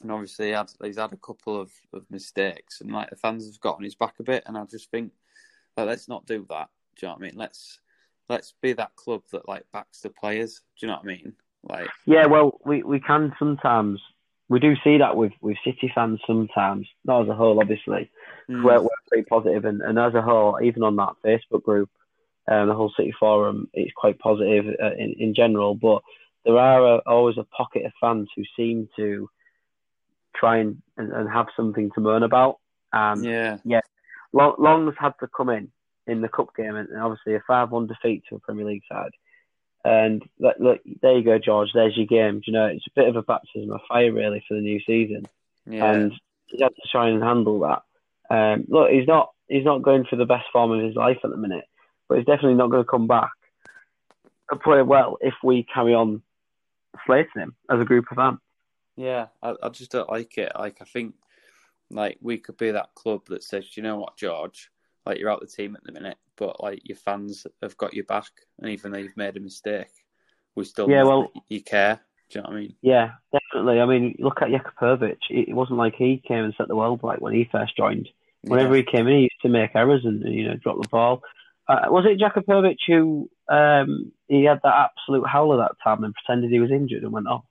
and 0.00 0.10
obviously 0.12 0.46
he 0.46 0.52
had, 0.52 0.70
he's 0.82 0.98
had 0.98 1.12
a 1.12 1.16
couple 1.16 1.60
of, 1.60 1.70
of 1.92 2.10
mistakes, 2.10 2.80
and 2.80 2.92
like 2.92 3.10
the 3.10 3.16
fans 3.16 3.46
have 3.46 3.60
got 3.60 3.76
on 3.76 3.84
his 3.84 3.94
back 3.94 4.14
a 4.18 4.22
bit. 4.22 4.44
And 4.46 4.56
I 4.56 4.64
just 4.64 4.90
think, 4.90 5.12
like, 5.76 5.86
let's 5.86 6.08
not 6.08 6.26
do 6.26 6.46
that. 6.50 6.68
Do 6.96 7.06
you 7.06 7.08
know 7.08 7.14
what 7.14 7.22
I 7.22 7.26
mean? 7.26 7.36
Let's 7.36 7.80
let's 8.28 8.54
be 8.62 8.72
that 8.74 8.94
club 8.96 9.22
that 9.32 9.48
like 9.48 9.64
backs 9.72 10.00
the 10.00 10.10
players. 10.10 10.60
Do 10.78 10.86
you 10.86 10.88
know 10.88 10.98
what 10.98 11.04
I 11.04 11.06
mean? 11.06 11.32
Like, 11.68 11.88
Yeah, 12.06 12.26
well, 12.26 12.58
we, 12.64 12.82
we 12.82 13.00
can 13.00 13.32
sometimes 13.38 14.00
we 14.48 14.60
do 14.60 14.74
see 14.84 14.98
that 14.98 15.16
with, 15.16 15.32
with 15.40 15.56
City 15.64 15.90
fans 15.94 16.20
sometimes, 16.26 16.86
not 17.04 17.22
as 17.22 17.28
a 17.28 17.34
whole, 17.34 17.60
obviously. 17.60 18.10
mm, 18.50 18.62
We're, 18.62 18.82
we're 18.82 18.88
pretty 19.08 19.24
positive, 19.24 19.64
and, 19.64 19.80
and 19.80 19.98
as 19.98 20.14
a 20.14 20.20
whole, 20.22 20.58
even 20.62 20.82
on 20.82 20.96
that 20.96 21.14
Facebook 21.24 21.62
group, 21.62 21.88
um, 22.48 22.68
the 22.68 22.74
whole 22.74 22.92
City 22.96 23.12
forum, 23.18 23.68
it's 23.72 23.92
quite 23.94 24.18
positive 24.18 24.66
uh, 24.82 24.94
in, 24.98 25.14
in 25.18 25.34
general. 25.34 25.74
But 25.74 26.02
there 26.44 26.58
are 26.58 26.96
uh 26.96 27.00
always 27.06 27.38
a 27.38 27.44
pocket 27.44 27.86
of 27.86 27.92
fans 28.00 28.28
who 28.34 28.42
seem 28.56 28.88
to 28.96 29.28
try 30.34 30.58
and, 30.58 30.82
and, 30.96 31.12
and 31.12 31.28
have 31.28 31.46
something 31.56 31.90
to 31.92 32.00
moan 32.00 32.22
about. 32.22 32.58
And 32.92 33.24
yeah, 33.64 33.80
Long, 34.32 34.54
Long's 34.58 34.94
had 34.98 35.14
to 35.20 35.28
come 35.28 35.50
in 35.50 35.70
in 36.06 36.20
the 36.20 36.28
cup 36.28 36.54
game, 36.56 36.76
and 36.76 36.88
obviously 36.98 37.34
a 37.34 37.42
five-one 37.46 37.86
defeat 37.86 38.24
to 38.28 38.36
a 38.36 38.40
Premier 38.40 38.64
League 38.64 38.82
side. 38.90 39.12
And 39.84 40.22
look, 40.38 40.56
look, 40.58 40.80
there 41.00 41.16
you 41.16 41.24
go, 41.24 41.38
George. 41.38 41.70
There's 41.74 41.96
your 41.96 42.06
game. 42.06 42.36
Do 42.36 42.44
You 42.46 42.52
know, 42.52 42.66
it's 42.66 42.86
a 42.86 43.00
bit 43.00 43.08
of 43.08 43.16
a 43.16 43.22
baptism 43.22 43.72
of 43.72 43.80
fire, 43.88 44.12
really, 44.12 44.44
for 44.46 44.54
the 44.54 44.60
new 44.60 44.80
season. 44.86 45.26
yeah, 45.66 45.92
And 45.92 46.12
he 46.46 46.62
had 46.62 46.74
to 46.74 46.88
try 46.90 47.08
and 47.08 47.22
handle 47.22 47.60
that. 47.60 47.82
Um, 48.30 48.64
look, 48.68 48.90
he's 48.90 49.06
not 49.06 49.30
he's 49.48 49.64
not 49.64 49.82
going 49.82 50.04
for 50.04 50.16
the 50.16 50.24
best 50.24 50.46
form 50.52 50.70
of 50.70 50.84
his 50.84 50.94
life 50.94 51.18
at 51.24 51.30
the 51.30 51.36
minute, 51.36 51.64
but 52.12 52.18
he's 52.18 52.26
definitely 52.26 52.56
not 52.56 52.70
going 52.70 52.84
to 52.84 52.90
come 52.90 53.06
back 53.06 53.30
and 54.50 54.60
play 54.60 54.82
well 54.82 55.16
if 55.22 55.32
we 55.42 55.62
carry 55.62 55.94
on 55.94 56.20
slating 57.06 57.30
him 57.40 57.54
as 57.70 57.80
a 57.80 57.86
group 57.86 58.04
of 58.10 58.16
fans. 58.18 58.38
yeah. 58.96 59.28
I, 59.42 59.54
I 59.62 59.70
just 59.70 59.90
don't 59.92 60.10
like 60.10 60.36
it. 60.36 60.52
Like, 60.58 60.82
I 60.82 60.84
think 60.84 61.14
like 61.90 62.18
we 62.20 62.36
could 62.36 62.58
be 62.58 62.70
that 62.72 62.90
club 62.94 63.22
that 63.28 63.42
says, 63.42 63.64
"Do 63.64 63.80
you 63.80 63.82
know 63.82 63.96
what, 63.96 64.18
George? 64.18 64.70
Like, 65.06 65.18
you're 65.18 65.30
out 65.30 65.40
the 65.40 65.46
team 65.46 65.74
at 65.74 65.84
the 65.84 65.92
minute, 65.92 66.18
but 66.36 66.62
like 66.62 66.86
your 66.86 66.98
fans 66.98 67.46
have 67.62 67.78
got 67.78 67.94
your 67.94 68.04
back, 68.04 68.28
and 68.58 68.70
even 68.70 68.92
though 68.92 68.98
you've 68.98 69.16
made 69.16 69.38
a 69.38 69.40
mistake, 69.40 69.88
we 70.54 70.64
still 70.64 70.90
Yeah, 70.90 71.04
well- 71.04 71.32
you 71.48 71.62
care." 71.62 71.98
Do 72.28 72.38
you 72.38 72.42
know 72.42 72.50
what 72.50 72.56
I 72.56 72.60
mean? 72.60 72.74
Yeah, 72.82 73.10
definitely. 73.32 73.80
I 73.80 73.86
mean, 73.86 74.16
look 74.18 74.42
at 74.42 74.48
Jakupovic. 74.48 75.16
It 75.30 75.48
it 75.48 75.54
wasn't 75.54 75.78
like 75.78 75.94
he 75.94 76.22
came 76.28 76.44
and 76.44 76.54
set 76.58 76.68
the 76.68 76.76
world 76.76 77.02
like 77.02 77.22
when 77.22 77.32
he 77.32 77.48
first 77.50 77.74
joined. 77.74 78.10
Whenever 78.42 78.74
he 78.74 78.82
came 78.82 79.06
in, 79.06 79.14
he 79.14 79.22
used 79.22 79.40
to 79.42 79.48
make 79.48 79.70
errors 79.74 80.04
and 80.04 80.22
you 80.30 80.48
know 80.48 80.56
drop 80.56 80.76
the 80.82 80.88
ball. 80.88 81.22
Uh, 81.68 81.86
was 81.88 82.04
it 82.06 82.20
Jakupovic 82.20 82.78
who 82.86 83.30
um, 83.48 84.12
he 84.28 84.44
had 84.44 84.60
that 84.64 84.90
absolute 84.90 85.26
howler 85.26 85.58
that 85.58 85.76
time 85.82 86.04
and 86.04 86.14
pretended 86.14 86.50
he 86.50 86.60
was 86.60 86.70
injured 86.70 87.02
and 87.02 87.12
went 87.12 87.28
off? 87.28 87.44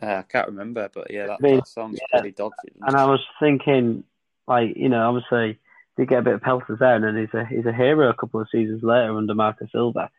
Uh, 0.00 0.06
I 0.06 0.22
can't 0.22 0.48
remember, 0.48 0.88
but 0.92 1.10
yeah, 1.10 1.26
that, 1.26 1.38
I 1.40 1.42
mean, 1.42 1.56
that 1.56 1.68
sounds 1.68 1.98
yeah. 2.00 2.20
pretty 2.20 2.34
dodgy. 2.34 2.72
And? 2.82 2.96
I 2.96 3.06
was 3.06 3.20
thinking, 3.40 4.04
like 4.46 4.76
you 4.76 4.88
know, 4.88 5.08
obviously 5.08 5.58
he 5.96 6.02
did 6.02 6.08
get 6.08 6.20
a 6.20 6.22
bit 6.22 6.34
of 6.34 6.42
pelters 6.42 6.78
there, 6.78 6.94
and 6.94 7.04
then 7.04 7.16
he's 7.16 7.34
a 7.34 7.44
he's 7.44 7.66
a 7.66 7.72
hero 7.72 8.10
a 8.10 8.14
couple 8.14 8.40
of 8.40 8.48
seasons 8.52 8.82
later 8.82 9.16
under 9.16 9.34
Marcus 9.34 9.68
Silva. 9.72 10.10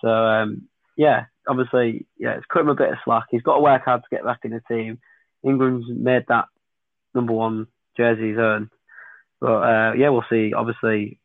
So 0.00 0.08
um, 0.08 0.68
yeah, 0.96 1.26
obviously, 1.48 2.06
yeah, 2.18 2.34
it's 2.34 2.46
cut 2.52 2.62
him 2.62 2.68
a 2.68 2.74
bit 2.74 2.90
of 2.90 2.98
slack. 3.04 3.24
He's 3.30 3.42
got 3.42 3.54
to 3.54 3.60
work 3.60 3.84
hard 3.84 4.02
to 4.02 4.14
get 4.14 4.24
back 4.24 4.40
in 4.44 4.50
the 4.50 4.62
team. 4.68 4.98
Ingram's 5.42 5.86
made 5.88 6.24
that 6.28 6.46
number 7.14 7.32
one 7.32 7.66
jersey 7.96 8.30
his 8.30 8.38
own, 8.38 8.70
but 9.40 9.62
uh, 9.62 9.92
yeah, 9.96 10.10
we'll 10.10 10.24
see. 10.28 10.52
Obviously, 10.52 11.18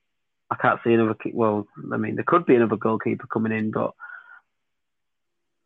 I 0.52 0.56
can't 0.56 0.80
see 0.84 0.94
another. 0.94 1.16
Well, 1.34 1.68
I 1.94 1.98
mean, 1.98 2.16
there 2.16 2.24
could 2.26 2.46
be 2.46 2.56
another 2.56 2.76
goalkeeper 2.76 3.28
coming 3.28 3.52
in, 3.52 3.72
but 3.72 3.92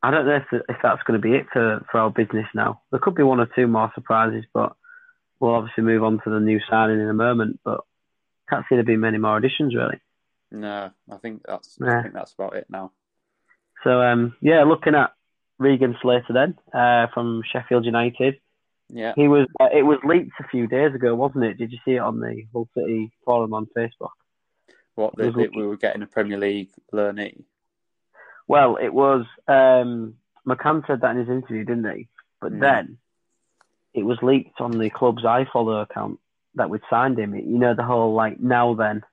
I 0.02 0.12
don't 0.12 0.25
know 0.25 0.36
if, 0.36 0.62
if 0.68 0.78
that's 0.84 1.04
going 1.04 1.20
to 1.20 1.25
be 1.25 1.36
it 1.36 1.46
for, 1.54 1.86
for 1.90 2.00
our 2.00 2.10
business 2.10 2.48
now. 2.54 2.82
There 2.92 3.00
could 3.00 3.16
be 3.16 3.24
one 3.24 3.40
or 3.40 3.48
two 3.56 3.68
more 3.68 3.92
surprises, 3.96 4.44
but 4.54 4.75
we'll 5.40 5.56
obviously 5.56 5.84
move 5.84 6.04
on 6.04 6.20
to 6.24 6.30
the 6.30 6.42
new 6.42 6.60
signing 6.70 7.00
in 7.00 7.10
a 7.10 7.13
moment. 7.13 7.62
But 7.63 7.82
can't 8.50 8.66
see 8.68 8.75
there 8.75 8.84
being 8.84 9.00
many 9.00 9.18
more 9.18 9.38
additions 9.38 9.74
really. 9.74 10.00
No, 10.52 10.92
I 11.12 11.18
think 11.18 11.42
that's 11.48 11.78
Yeah. 11.82 12.00
I 12.00 12.02
think 12.04 12.13
that's 12.13 12.34
about 12.34 12.56
it 12.56 12.68
now. 12.70 12.92
So 13.84 14.02
um, 14.02 14.36
yeah, 14.42 14.63
looking 14.63 14.96
at 14.96 15.13
Regan 15.58 15.96
Slater 16.02 16.34
then 16.34 16.58
uh, 16.74 17.08
from 17.13 17.42
Sheffield 17.52 17.86
United. 17.86 18.36
Yeah, 18.90 19.13
He 19.16 19.28
was. 19.28 19.48
Uh, 19.60 19.70
it 19.74 19.84
was 19.84 20.00
leaked 20.04 20.40
a 20.40 20.48
few 20.50 20.68
days 20.68 20.94
ago, 20.94 21.16
wasn't 21.16 21.46
it? 21.46 21.58
Did 21.58 21.72
you 21.72 21.80
see 21.86 21.94
it 21.94 22.00
on 22.00 22.20
the 22.20 22.44
Hull 22.52 22.68
City 22.78 23.12
forum 23.25 23.54
on 23.54 23.68
Facebook? 23.75 24.12
What 24.96 25.14
It 25.14 25.18
they, 25.18 25.26
was 25.28 25.36
they, 25.36 25.42
looking- 25.44 25.60
we 25.60 25.68
were 25.68 25.78
getting 25.78 26.02
a 26.02 26.08
Premier 26.08 26.38
League 26.38 26.70
learnee. 26.92 27.44
Well, 28.48 28.76
it 28.78 28.94
was. 28.94 29.26
Um, 29.48 30.16
McCann 30.46 30.86
said 30.86 31.02
that 31.02 31.12
in 31.12 31.18
his 31.18 31.30
interview, 31.30 31.64
didn't 31.64 31.96
he? 31.96 32.08
But 32.42 32.52
Mm. 32.54 32.60
then 32.60 32.98
it 33.94 34.04
was 34.04 34.22
leaked 34.22 34.60
on 34.60 34.72
the 34.72 34.90
club's 34.90 35.24
I 35.26 35.46
follow 35.46 35.80
account 35.80 36.20
that 36.56 36.70
we'd 36.70 36.82
signed 36.90 37.18
him. 37.18 37.34
You 37.36 37.58
know, 37.58 37.74
the 37.74 37.84
whole 37.84 38.14
like 38.14 38.40
now 38.40 38.74
then 38.74 39.04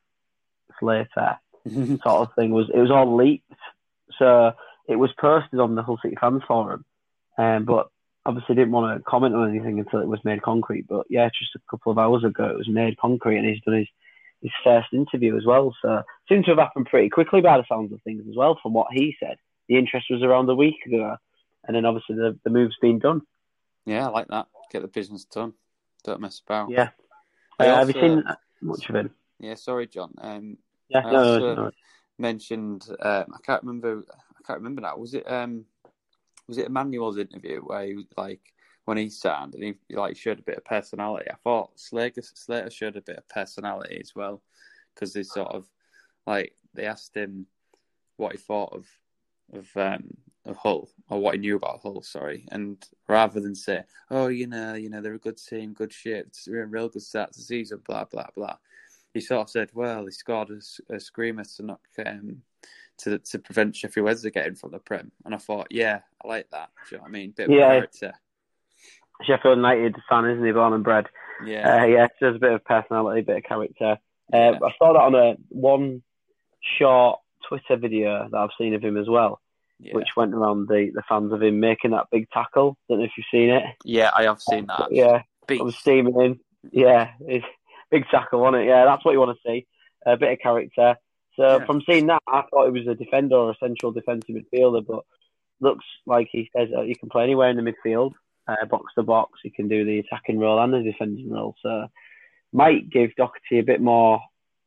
it's 0.68 0.82
later 0.82 1.38
sort 2.02 2.28
of 2.28 2.34
thing 2.34 2.50
was. 2.50 2.68
It 2.74 2.78
was 2.80 2.90
all 2.90 3.14
leaked, 3.16 3.52
so 4.18 4.52
it 4.88 4.96
was 4.96 5.12
posted 5.12 5.60
on 5.60 5.76
the 5.76 5.82
Hull 5.82 5.98
City 6.02 6.16
fans 6.20 6.42
forum. 6.48 6.84
Um, 7.38 7.64
but 7.64 7.88
obviously 8.26 8.54
didn't 8.56 8.72
want 8.72 8.98
to 8.98 9.02
comment 9.04 9.34
on 9.34 9.48
anything 9.48 9.78
until 9.78 10.00
it 10.00 10.08
was 10.08 10.22
made 10.24 10.42
concrete. 10.42 10.86
But 10.88 11.06
yeah, 11.08 11.28
just 11.28 11.54
a 11.54 11.60
couple 11.70 11.92
of 11.92 11.98
hours 11.98 12.24
ago, 12.24 12.44
it 12.46 12.56
was 12.58 12.68
made 12.68 12.98
concrete, 12.98 13.38
and 13.38 13.46
he's 13.46 13.62
done 13.62 13.76
his 13.76 13.88
his 14.42 14.52
first 14.64 14.88
interview 14.92 15.36
as 15.36 15.44
well. 15.44 15.74
So 15.82 16.02
seems 16.28 16.44
to 16.46 16.52
have 16.52 16.58
happened 16.58 16.86
pretty 16.86 17.08
quickly 17.10 17.40
by 17.40 17.56
the 17.58 17.64
sounds 17.68 17.92
of 17.92 18.00
things 18.02 18.24
as 18.28 18.36
well, 18.36 18.58
from 18.62 18.72
what 18.72 18.88
he 18.92 19.16
said. 19.20 19.36
The 19.68 19.76
interest 19.78 20.06
was 20.10 20.22
around 20.22 20.48
a 20.48 20.54
week 20.54 20.76
ago, 20.86 21.16
and 21.66 21.76
then 21.76 21.84
obviously 21.84 22.16
the 22.16 22.38
the 22.44 22.50
move's 22.50 22.76
been 22.80 22.98
done. 22.98 23.22
yeah, 23.86 24.06
I 24.06 24.10
like 24.10 24.28
that. 24.28 24.46
Get 24.72 24.82
the 24.82 24.88
business 24.88 25.24
done. 25.24 25.52
Don't 26.04 26.20
mess 26.20 26.40
about. 26.44 26.70
Yeah. 26.70 26.90
Uh, 27.58 27.64
have 27.64 27.88
you 27.88 28.00
seen 28.00 28.24
much 28.62 28.88
of 28.88 28.96
him? 28.96 29.10
Yeah, 29.38 29.54
sorry, 29.54 29.86
John. 29.86 30.14
Um, 30.18 30.56
Yeah, 30.88 31.02
I 31.06 31.12
no, 31.12 31.18
also- 31.34 31.54
no, 31.54 31.70
mentioned 32.18 32.86
um, 33.00 33.24
I 33.34 33.38
can't 33.44 33.62
remember 33.62 34.04
I 34.10 34.42
can't 34.46 34.58
remember 34.58 34.80
now. 34.82 34.96
Was 34.96 35.14
it 35.14 35.30
um 35.30 35.64
was 36.48 36.58
it 36.58 36.66
Emmanuel's 36.66 37.18
interview 37.18 37.60
where 37.60 37.84
he 37.86 37.94
was 37.94 38.06
like 38.16 38.40
when 38.90 38.98
he 38.98 39.08
signed 39.08 39.54
and 39.54 39.62
he, 39.62 39.74
like 39.94 40.16
showed 40.16 40.40
a 40.40 40.42
bit 40.42 40.56
of 40.56 40.64
personality. 40.64 41.30
I 41.30 41.36
thought 41.44 41.78
Slater, 41.78 42.22
Slater 42.22 42.70
showed 42.70 42.96
a 42.96 43.00
bit 43.00 43.18
of 43.18 43.28
personality 43.28 44.00
as 44.02 44.16
well 44.16 44.42
because 44.92 45.12
they 45.12 45.22
sort 45.22 45.52
of 45.52 45.68
like 46.26 46.56
they 46.74 46.86
asked 46.86 47.16
him 47.16 47.46
what 48.16 48.32
he 48.32 48.38
thought 48.38 48.72
of 48.72 48.88
of 49.52 49.68
um 49.76 50.02
of 50.44 50.56
Hull 50.56 50.88
or 51.08 51.20
what 51.20 51.34
he 51.34 51.40
knew 51.40 51.54
about 51.54 51.82
Hull, 51.82 52.02
sorry, 52.02 52.48
and 52.50 52.84
rather 53.06 53.38
than 53.38 53.54
say, 53.54 53.84
"Oh, 54.10 54.26
you 54.26 54.48
know, 54.48 54.74
you 54.74 54.90
know, 54.90 55.00
they're 55.00 55.14
a 55.14 55.18
good 55.20 55.38
team, 55.38 55.72
good 55.72 55.92
shape, 55.92 56.26
it's 56.26 56.48
a 56.48 56.50
real 56.50 56.88
good 56.88 57.02
start 57.02 57.30
to 57.34 57.38
the 57.38 57.44
season," 57.44 57.82
blah 57.86 58.06
blah 58.06 58.26
blah, 58.34 58.56
he 59.14 59.20
sort 59.20 59.42
of 59.42 59.50
said, 59.50 59.70
"Well, 59.72 60.06
he 60.06 60.10
scored 60.10 60.50
a 60.88 60.98
screamer 60.98 61.44
to 61.44 61.62
knock 61.62 61.86
um, 62.04 62.42
to 62.98 63.20
to 63.20 63.38
prevent 63.38 63.76
Sheffield 63.76 64.06
Wednesday 64.06 64.32
getting 64.32 64.56
from 64.56 64.72
the 64.72 64.80
Prem," 64.80 65.12
and 65.24 65.32
I 65.32 65.38
thought, 65.38 65.68
"Yeah, 65.70 66.00
I 66.24 66.26
like 66.26 66.50
that." 66.50 66.70
Do 66.88 66.96
you 66.96 66.96
know 66.96 67.02
what 67.02 67.10
I 67.10 67.12
mean? 67.12 67.30
Bit 67.30 67.50
of 67.50 67.52
Yeah. 67.52 67.68
character. 67.68 68.14
Sheffield 69.26 69.58
United 69.58 69.96
fan, 70.08 70.24
isn't 70.28 70.44
he? 70.44 70.52
Born 70.52 70.72
and 70.72 70.84
bred. 70.84 71.06
Yeah, 71.44 71.82
Uh, 71.82 71.86
yeah, 71.86 72.06
shows 72.20 72.36
a 72.36 72.38
bit 72.38 72.52
of 72.52 72.64
personality, 72.64 73.20
a 73.20 73.24
bit 73.24 73.36
of 73.38 73.42
character. 73.44 73.98
Uh, 74.32 74.36
Yeah. 74.36 74.58
I 74.62 74.70
saw 74.78 74.92
that 74.92 75.00
on 75.02 75.14
a 75.14 75.36
one 75.48 76.02
short 76.78 77.20
Twitter 77.48 77.76
video 77.76 78.28
that 78.30 78.36
I've 78.36 78.50
seen 78.58 78.74
of 78.74 78.82
him 78.84 78.96
as 78.96 79.08
well, 79.08 79.40
yeah, 79.78 79.94
which 79.94 80.08
went 80.16 80.34
around 80.34 80.68
the, 80.68 80.90
the 80.94 81.02
fans 81.08 81.32
of 81.32 81.42
him 81.42 81.58
making 81.60 81.92
that 81.92 82.06
big 82.12 82.28
tackle. 82.30 82.76
Don't 82.88 82.98
know 82.98 83.04
if 83.04 83.12
you've 83.16 83.26
seen 83.30 83.50
it. 83.50 83.64
yeah. 83.84 84.10
I 84.14 84.24
have 84.24 84.40
seen 84.42 84.66
that. 84.66 84.88
Yeah, 84.90 85.22
Beast. 85.46 85.60
I 85.60 85.64
was 85.64 85.76
steaming 85.76 86.20
in. 86.20 86.40
Yeah, 86.72 87.10
it's 87.26 87.46
big 87.90 88.06
tackle, 88.10 88.40
wasn't 88.40 88.64
it? 88.64 88.66
Yeah, 88.68 88.84
that's 88.84 89.04
what 89.04 89.12
you 89.12 89.20
want 89.20 89.36
to 89.42 89.48
see. 89.50 89.66
A 90.06 90.16
bit 90.16 90.32
of 90.32 90.38
character. 90.40 90.96
So 91.36 91.58
Yeah. 91.58 91.64
from 91.64 91.80
seeing 91.82 92.06
that, 92.08 92.22
I 92.28 92.42
thought 92.50 92.66
he 92.66 92.78
was 92.78 92.86
a 92.88 92.94
defender 92.94 93.36
or 93.36 93.50
a 93.52 93.56
central 93.56 93.92
defensive 93.92 94.34
midfielder, 94.36 94.84
but 94.86 95.04
looks 95.60 95.84
like 96.06 96.28
he 96.30 96.50
says 96.56 96.68
uh, 96.76 96.82
he 96.82 96.94
can 96.94 97.08
play 97.08 97.22
anywhere 97.24 97.48
in 97.50 97.56
the 97.56 97.62
midfield. 97.62 98.12
Uh, 98.50 98.64
box 98.66 98.92
to 98.94 99.02
box. 99.04 99.38
He 99.44 99.50
can 99.50 99.68
do 99.68 99.84
the 99.84 100.00
attacking 100.00 100.40
role 100.40 100.60
and 100.60 100.72
the 100.72 100.82
defending 100.82 101.30
role. 101.30 101.54
So 101.62 101.86
might 102.52 102.90
give 102.90 103.10
Docherty 103.16 103.60
a 103.60 103.62
bit 103.62 103.80
more 103.80 104.20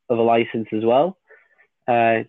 of 0.07 0.17
a 0.17 0.21
license 0.21 0.69
as 0.71 0.85
well. 0.85 1.17
Uh, 1.85 2.23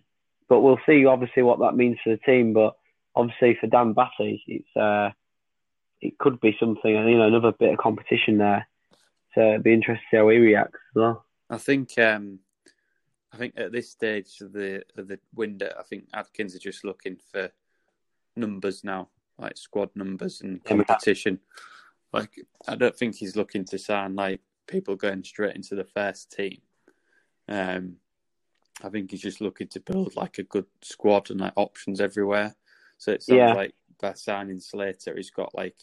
but 0.49 0.59
we'll 0.59 0.79
see 0.85 1.05
obviously 1.05 1.43
what 1.43 1.59
that 1.59 1.77
means 1.77 1.97
for 2.03 2.09
the 2.09 2.17
team. 2.17 2.51
But 2.51 2.75
obviously 3.15 3.57
for 3.59 3.67
Dan 3.67 3.93
Batty, 3.93 4.43
it's 4.47 4.75
uh, 4.75 5.11
it 6.01 6.17
could 6.17 6.41
be 6.41 6.57
something, 6.59 6.91
you 6.91 7.17
know, 7.17 7.27
another 7.27 7.53
bit 7.53 7.71
of 7.71 7.77
competition 7.77 8.37
there. 8.37 8.67
So 9.33 9.41
it'd 9.41 9.63
be 9.63 9.73
interesting 9.73 10.05
to 10.11 10.15
see 10.15 10.17
how 10.17 10.29
he 10.29 10.37
reacts 10.37 10.79
as 10.91 10.95
well. 10.95 11.25
I 11.49 11.57
think 11.57 11.97
um, 11.99 12.39
I 13.31 13.37
think 13.37 13.53
at 13.57 13.71
this 13.71 13.91
stage 13.91 14.41
of 14.41 14.51
the 14.51 14.83
of 14.97 15.07
the 15.07 15.19
window, 15.33 15.71
I 15.79 15.83
think 15.83 16.09
Adkins 16.13 16.55
are 16.55 16.59
just 16.59 16.83
looking 16.83 17.17
for 17.31 17.49
numbers 18.35 18.83
now, 18.83 19.09
like 19.37 19.57
squad 19.57 19.89
numbers 19.95 20.41
and 20.41 20.63
competition. 20.63 21.39
Like 22.13 22.45
I 22.67 22.75
don't 22.75 22.95
think 22.95 23.15
he's 23.15 23.35
looking 23.35 23.65
to 23.65 23.77
sign 23.77 24.15
like 24.15 24.41
people 24.67 24.95
going 24.95 25.23
straight 25.23 25.55
into 25.55 25.75
the 25.75 25.83
first 25.83 26.31
team. 26.31 26.61
Um, 27.47 27.97
I 28.83 28.89
think 28.89 29.11
he's 29.11 29.21
just 29.21 29.41
looking 29.41 29.67
to 29.69 29.79
build 29.79 30.15
like 30.15 30.37
a 30.37 30.43
good 30.43 30.65
squad 30.81 31.29
and 31.29 31.39
like 31.41 31.53
options 31.55 32.01
everywhere. 32.01 32.55
So 32.97 33.11
it 33.11 33.23
sounds 33.23 33.37
Yeah. 33.37 33.53
like 33.53 33.75
by 34.01 34.13
signing 34.13 34.59
Slater, 34.59 35.15
he's 35.15 35.29
got 35.29 35.55
like, 35.55 35.75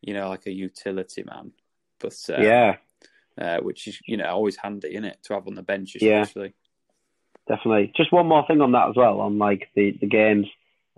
you 0.00 0.14
know, 0.14 0.28
like 0.28 0.46
a 0.46 0.52
utility 0.52 1.24
man, 1.24 1.52
but 1.98 2.14
uh, 2.28 2.40
yeah, 2.42 2.76
uh, 3.36 3.58
which 3.58 3.88
is 3.88 4.00
you 4.06 4.16
know 4.16 4.26
always 4.26 4.56
handy, 4.56 4.94
in 4.94 5.04
it, 5.04 5.18
to 5.24 5.34
have 5.34 5.46
on 5.46 5.54
the 5.54 5.62
bench 5.62 5.96
Yeah. 6.00 6.22
especially. 6.22 6.54
definitely. 7.48 7.92
Just 7.96 8.12
one 8.12 8.26
more 8.26 8.46
thing 8.46 8.60
on 8.60 8.72
that 8.72 8.88
as 8.90 8.96
well, 8.96 9.20
on 9.20 9.38
like 9.38 9.68
the, 9.74 9.92
the 10.00 10.06
games. 10.06 10.46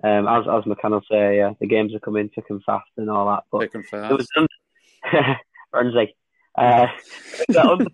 Um, 0.03 0.27
as 0.27 0.45
as 0.49 0.65
McCann 0.65 0.93
will 0.93 1.03
say, 1.11 1.39
yeah, 1.39 1.53
the 1.61 1.67
games 1.67 1.95
are 1.95 2.01
coming 2.01 2.31
thick 2.35 2.47
and 2.49 2.63
fast 2.65 2.89
and 2.97 3.11
all 3.11 3.27
that. 3.27 3.45
But 3.53 3.61
Thick 3.61 3.75
and 3.75 3.85
it 4.11 4.17
was 4.17 4.29
fast. 4.35 5.41
Burnsley. 5.73 6.15
Uh, 6.57 6.87
the, 7.49 7.63
under- 7.63 7.91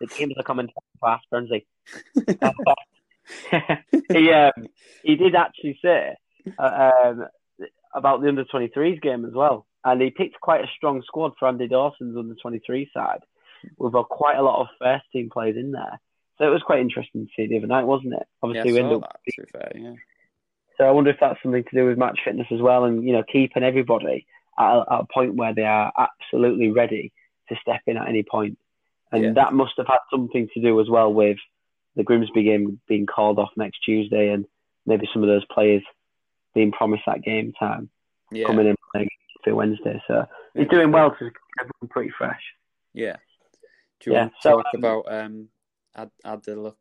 the 0.00 0.06
games 0.18 0.34
are 0.36 0.42
coming 0.42 0.68
fast, 1.00 1.24
Burnsley. 1.32 1.66
he 4.12 4.30
um, 4.30 4.66
he 5.02 5.16
did 5.16 5.34
actually 5.34 5.78
say 5.82 6.14
uh, 6.58 6.90
um, 7.04 7.26
about 7.94 8.20
the 8.20 8.28
under 8.28 8.44
23s 8.44 9.00
game 9.00 9.24
as 9.24 9.32
well, 9.32 9.66
and 9.84 10.00
he 10.00 10.10
picked 10.10 10.40
quite 10.40 10.62
a 10.62 10.70
strong 10.76 11.02
squad 11.06 11.32
for 11.38 11.48
Andy 11.48 11.68
Dawson's 11.68 12.16
under 12.16 12.34
23 12.34 12.90
side, 12.92 13.20
with 13.78 13.94
uh, 13.94 14.02
quite 14.02 14.36
a 14.38 14.42
lot 14.42 14.60
of 14.60 14.68
first 14.78 15.04
team 15.12 15.30
players 15.32 15.56
in 15.56 15.72
there. 15.72 16.00
So 16.38 16.46
it 16.46 16.50
was 16.50 16.62
quite 16.62 16.80
interesting 16.80 17.26
to 17.26 17.32
see 17.36 17.46
the 17.48 17.58
other 17.58 17.66
night, 17.66 17.84
wasn't 17.84 18.14
it? 18.14 18.22
Yeah, 18.22 18.24
Obviously, 18.42 18.72
we 18.72 18.78
ended 18.78 18.96
up. 18.96 19.02
that, 19.02 19.32
to 19.32 19.42
be 19.42 19.50
fair, 19.50 19.72
yeah. 19.74 19.94
So 20.80 20.86
I 20.86 20.92
wonder 20.92 21.10
if 21.10 21.18
that's 21.20 21.38
something 21.42 21.62
to 21.62 21.76
do 21.76 21.86
with 21.86 21.98
match 21.98 22.20
fitness 22.24 22.46
as 22.50 22.60
well, 22.62 22.84
and 22.84 23.04
you 23.04 23.12
know, 23.12 23.22
keeping 23.30 23.62
everybody 23.62 24.26
at 24.58 24.76
a, 24.76 24.80
at 24.90 25.00
a 25.00 25.06
point 25.12 25.34
where 25.34 25.54
they 25.54 25.64
are 25.64 25.92
absolutely 25.98 26.70
ready 26.70 27.12
to 27.50 27.56
step 27.60 27.82
in 27.86 27.98
at 27.98 28.08
any 28.08 28.22
point. 28.22 28.58
And 29.12 29.24
Yeah. 29.24 29.32
that 29.34 29.52
must 29.52 29.74
have 29.76 29.88
had 29.88 29.98
something 30.10 30.48
to 30.54 30.60
do 30.62 30.80
as 30.80 30.88
well 30.88 31.12
with 31.12 31.36
the 31.96 32.02
Grimsby 32.02 32.44
game 32.44 32.80
being 32.88 33.04
called 33.04 33.38
off 33.38 33.50
next 33.58 33.80
Tuesday, 33.80 34.30
and 34.30 34.46
maybe 34.86 35.06
some 35.12 35.22
of 35.22 35.28
those 35.28 35.44
players 35.52 35.82
being 36.54 36.72
promised 36.72 37.02
that 37.06 37.22
game 37.22 37.52
time 37.58 37.90
Yeah, 38.30 38.46
coming 38.46 38.66
in 38.66 38.76
playing 38.94 39.10
for 39.44 39.54
Wednesday. 39.54 40.00
So 40.08 40.24
he's 40.54 40.64
Yeah. 40.64 40.70
doing 40.70 40.92
well 40.92 41.10
to 41.10 41.30
everyone 41.60 41.88
pretty 41.90 42.10
fresh. 42.16 42.40
yeah. 42.94 43.16
Do 44.00 44.10
you 44.10 44.16
Yeah, 44.16 44.20
want 44.22 44.32
to 44.32 44.40
so, 44.40 44.50
talk 44.56 44.66
um, 44.74 44.78
about 44.78 45.12
um, 45.12 45.48
Ad- 45.94 46.10
Adil 46.24 46.74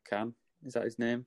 Is 0.64 0.74
that 0.74 0.86
his 0.86 0.98
name? 0.98 1.26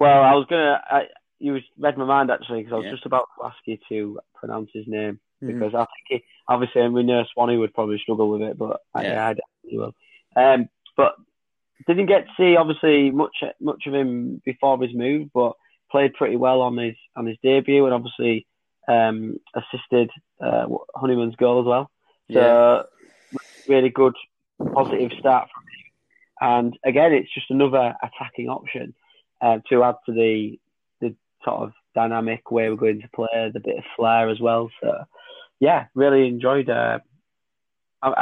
Well, 0.00 0.24
I 0.24 0.34
was 0.34 0.46
gonna. 0.50 0.82
I, 0.84 1.06
you 1.42 1.60
read 1.78 1.98
my 1.98 2.04
mind 2.04 2.30
actually 2.30 2.60
because 2.60 2.72
I 2.72 2.76
was 2.76 2.84
Yeah. 2.86 2.92
just 2.92 3.06
about 3.06 3.28
to 3.36 3.46
ask 3.46 3.58
you 3.66 3.76
to 3.88 4.20
pronounce 4.34 4.70
his 4.72 4.86
name 4.86 5.18
Mhm. 5.42 5.48
because 5.48 5.74
I 5.74 5.84
think 5.84 6.22
he, 6.22 6.24
obviously 6.48 6.88
we 6.88 7.02
know 7.02 7.24
Swanee 7.24 7.56
would 7.56 7.74
probably 7.74 7.98
struggle 7.98 8.30
with 8.30 8.42
it, 8.42 8.56
but 8.56 8.80
I, 8.94 9.02
Yeah. 9.04 9.26
I 9.26 9.34
definitely 9.34 9.78
will. 9.78 9.94
Um, 10.36 10.68
but 10.96 11.16
didn't 11.86 12.06
get 12.06 12.26
to 12.26 12.32
see 12.36 12.56
obviously 12.56 13.10
much 13.10 13.42
much 13.60 13.86
of 13.86 13.94
him 13.94 14.40
before 14.44 14.80
his 14.80 14.94
move, 14.94 15.30
but 15.34 15.54
played 15.90 16.14
pretty 16.14 16.36
well 16.36 16.60
on 16.60 16.76
his 16.76 16.96
on 17.16 17.26
his 17.26 17.36
debut 17.42 17.84
and 17.84 17.94
obviously 17.94 18.46
um, 18.88 19.38
assisted 19.54 20.10
uh, 20.40 20.66
Honeyman's 20.94 21.36
goal 21.36 21.60
as 21.60 21.66
well. 21.66 21.90
So 22.30 22.86
really 23.66 23.90
good 23.90 24.14
positive 24.74 25.12
start 25.18 25.48
from 25.52 25.64
him. 25.64 25.92
And 26.40 26.78
again, 26.84 27.12
it's 27.12 27.32
just 27.32 27.50
another 27.50 27.94
attacking 28.02 28.48
option 28.48 28.94
uh, 29.40 29.58
to 29.68 29.82
add 29.82 29.96
to 30.06 30.12
the 30.12 30.58
sort 31.44 31.62
of 31.62 31.72
dynamic 31.94 32.50
way 32.50 32.68
we're 32.70 32.76
going 32.76 33.02
to 33.02 33.08
play, 33.08 33.50
the 33.52 33.60
bit 33.60 33.78
of 33.78 33.84
flair 33.96 34.28
as 34.30 34.40
well. 34.40 34.70
So 34.80 35.04
yeah, 35.60 35.86
really 35.94 36.26
enjoyed 36.26 36.68
uh, 36.68 36.98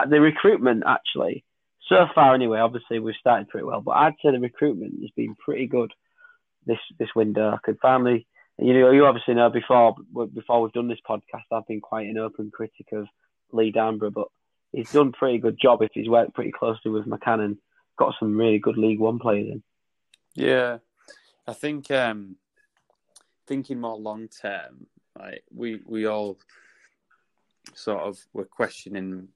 the 0.08 0.20
recruitment 0.20 0.84
actually. 0.86 1.44
So 1.88 2.06
far, 2.14 2.34
anyway, 2.34 2.60
obviously 2.60 2.98
we've 2.98 3.14
started 3.18 3.48
pretty 3.48 3.66
well, 3.66 3.80
but 3.80 3.92
I'd 3.92 4.14
say 4.22 4.30
the 4.30 4.38
recruitment 4.38 5.00
has 5.00 5.10
been 5.16 5.34
pretty 5.34 5.66
good 5.66 5.92
this 6.66 6.78
this 6.98 7.08
window. 7.16 7.50
I 7.50 7.58
could 7.64 7.78
finally, 7.80 8.26
you 8.58 8.78
know, 8.78 8.90
you 8.90 9.06
obviously 9.06 9.34
know 9.34 9.50
before 9.50 9.96
before 10.34 10.62
we've 10.62 10.72
done 10.72 10.88
this 10.88 11.00
podcast, 11.08 11.44
I've 11.50 11.66
been 11.66 11.80
quite 11.80 12.06
an 12.06 12.18
open 12.18 12.50
critic 12.52 12.86
of 12.92 13.06
Lee 13.52 13.72
Darnbrough, 13.72 14.12
but 14.12 14.28
he's 14.72 14.92
done 14.92 15.08
a 15.08 15.18
pretty 15.18 15.38
good 15.38 15.58
job 15.60 15.82
if 15.82 15.90
he's 15.94 16.08
worked 16.08 16.34
pretty 16.34 16.52
closely 16.52 16.90
with 16.90 17.06
McCann 17.06 17.40
and 17.40 17.58
got 17.98 18.14
some 18.18 18.36
really 18.36 18.58
good 18.58 18.76
League 18.76 19.00
One 19.00 19.18
players 19.18 19.48
in. 19.50 19.62
Yeah, 20.34 20.78
I 21.46 21.54
think 21.54 21.90
um, 21.90 22.36
thinking 23.50 23.80
more 23.80 23.98
long 23.98 24.28
term, 24.28 24.86
like 25.18 25.42
we 25.52 25.80
we 25.84 26.06
all 26.06 26.38
sort 27.74 28.00
of 28.02 28.16
were 28.32 28.44
questioning 28.44 29.26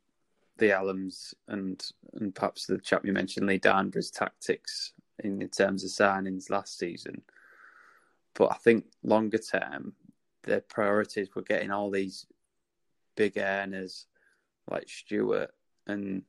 the 0.58 0.66
Allams 0.66 1.34
and 1.48 1.84
and 2.14 2.32
perhaps 2.32 2.66
the 2.66 2.78
chap 2.78 3.04
you 3.04 3.12
mentioned, 3.12 3.48
Lee 3.48 3.58
Darnbrough's 3.58 4.12
tactics 4.12 4.92
in, 5.18 5.42
in 5.42 5.48
terms 5.48 5.82
of 5.82 5.90
signings 5.90 6.48
last 6.48 6.78
season. 6.78 7.22
But 8.34 8.52
I 8.52 8.54
think 8.54 8.84
longer 9.02 9.38
term, 9.38 9.94
their 10.44 10.60
priorities 10.60 11.34
were 11.34 11.42
getting 11.42 11.72
all 11.72 11.90
these 11.90 12.24
big 13.16 13.36
earners 13.36 14.06
like 14.70 14.88
Stewart 14.88 15.50
and 15.88 16.22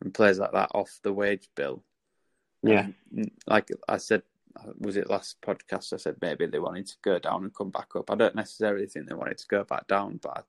and 0.00 0.14
players 0.14 0.38
like 0.38 0.52
that 0.52 0.70
off 0.72 1.00
the 1.02 1.12
wage 1.12 1.48
bill. 1.56 1.82
Yeah. 2.62 2.86
And, 3.16 3.32
like 3.48 3.70
I 3.88 3.96
said, 3.96 4.22
was 4.78 4.96
it 4.96 5.10
last 5.10 5.40
podcast? 5.42 5.92
I 5.92 5.96
said 5.96 6.16
maybe 6.20 6.46
they 6.46 6.58
wanted 6.58 6.86
to 6.86 6.96
go 7.02 7.18
down 7.18 7.44
and 7.44 7.54
come 7.54 7.70
back 7.70 7.88
up. 7.96 8.10
I 8.10 8.14
don't 8.14 8.34
necessarily 8.34 8.86
think 8.86 9.08
they 9.08 9.14
wanted 9.14 9.38
to 9.38 9.46
go 9.48 9.64
back 9.64 9.86
down, 9.86 10.20
but 10.22 10.44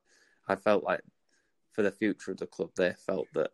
I, 0.48 0.52
I 0.52 0.56
felt 0.56 0.84
like 0.84 1.00
for 1.72 1.82
the 1.82 1.90
future 1.90 2.30
of 2.30 2.38
the 2.38 2.46
club, 2.46 2.70
they 2.76 2.92
felt 3.06 3.26
that 3.34 3.50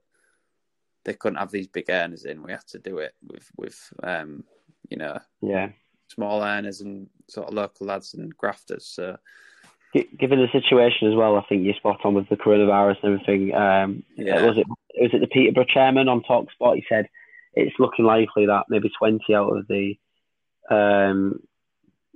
they 1.05 1.15
couldn't 1.15 1.39
have 1.39 1.51
these 1.51 1.67
big 1.69 1.91
earners 1.91 2.25
in. 2.25 2.43
We 2.43 2.53
had 2.53 2.67
to 2.69 2.79
do 2.79 2.99
it 2.99 3.15
with 3.27 3.51
with 3.57 3.93
um, 4.03 4.45
you 4.89 4.97
know 4.97 5.19
Yeah. 5.41 5.71
small 6.09 6.43
earners 6.43 6.81
and 6.81 7.09
sort 7.29 7.49
of 7.49 7.55
local 7.55 7.87
lads 7.87 8.15
and 8.15 8.37
grafters. 8.37 8.87
So 8.87 9.17
Given 10.19 10.39
the 10.41 10.49
situation 10.53 11.09
as 11.11 11.15
well, 11.15 11.37
I 11.37 11.43
think 11.51 11.65
you're 11.65 11.75
spot 11.75 12.01
on 12.05 12.15
with 12.15 12.27
the 12.31 12.37
coronavirus 12.37 12.97
and 13.03 13.13
everything. 13.21 13.55
Um, 13.55 14.03
Yeah. 14.17 14.47
Was 14.47 14.57
it 14.57 14.67
was 14.69 15.11
it 15.13 15.21
the 15.21 15.27
Peterborough 15.27 15.65
chairman 15.67 16.09
on 16.09 16.23
Talksport? 16.23 16.77
He 16.77 16.85
said 16.89 17.09
it's 17.55 17.79
looking 17.79 18.05
likely 18.07 18.47
that 18.47 18.67
maybe 18.71 18.91
20 18.99 19.35
out 19.35 19.51
of 19.55 19.67
the 19.69 19.99
um, 20.73 21.41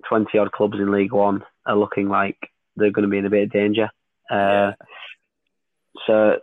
20 0.09 0.39
odd 0.39 0.53
clubs 0.53 0.79
in 0.79 0.91
League 0.93 1.13
One 1.13 1.45
are 1.67 1.77
looking 1.77 2.09
like 2.09 2.37
they're 2.77 2.91
going 2.91 3.05
to 3.05 3.09
be 3.11 3.19
in 3.19 3.27
a 3.27 3.31
bit 3.31 3.45
of 3.45 3.51
danger. 3.53 3.91
Uh, 4.31 4.73
So 6.07 6.39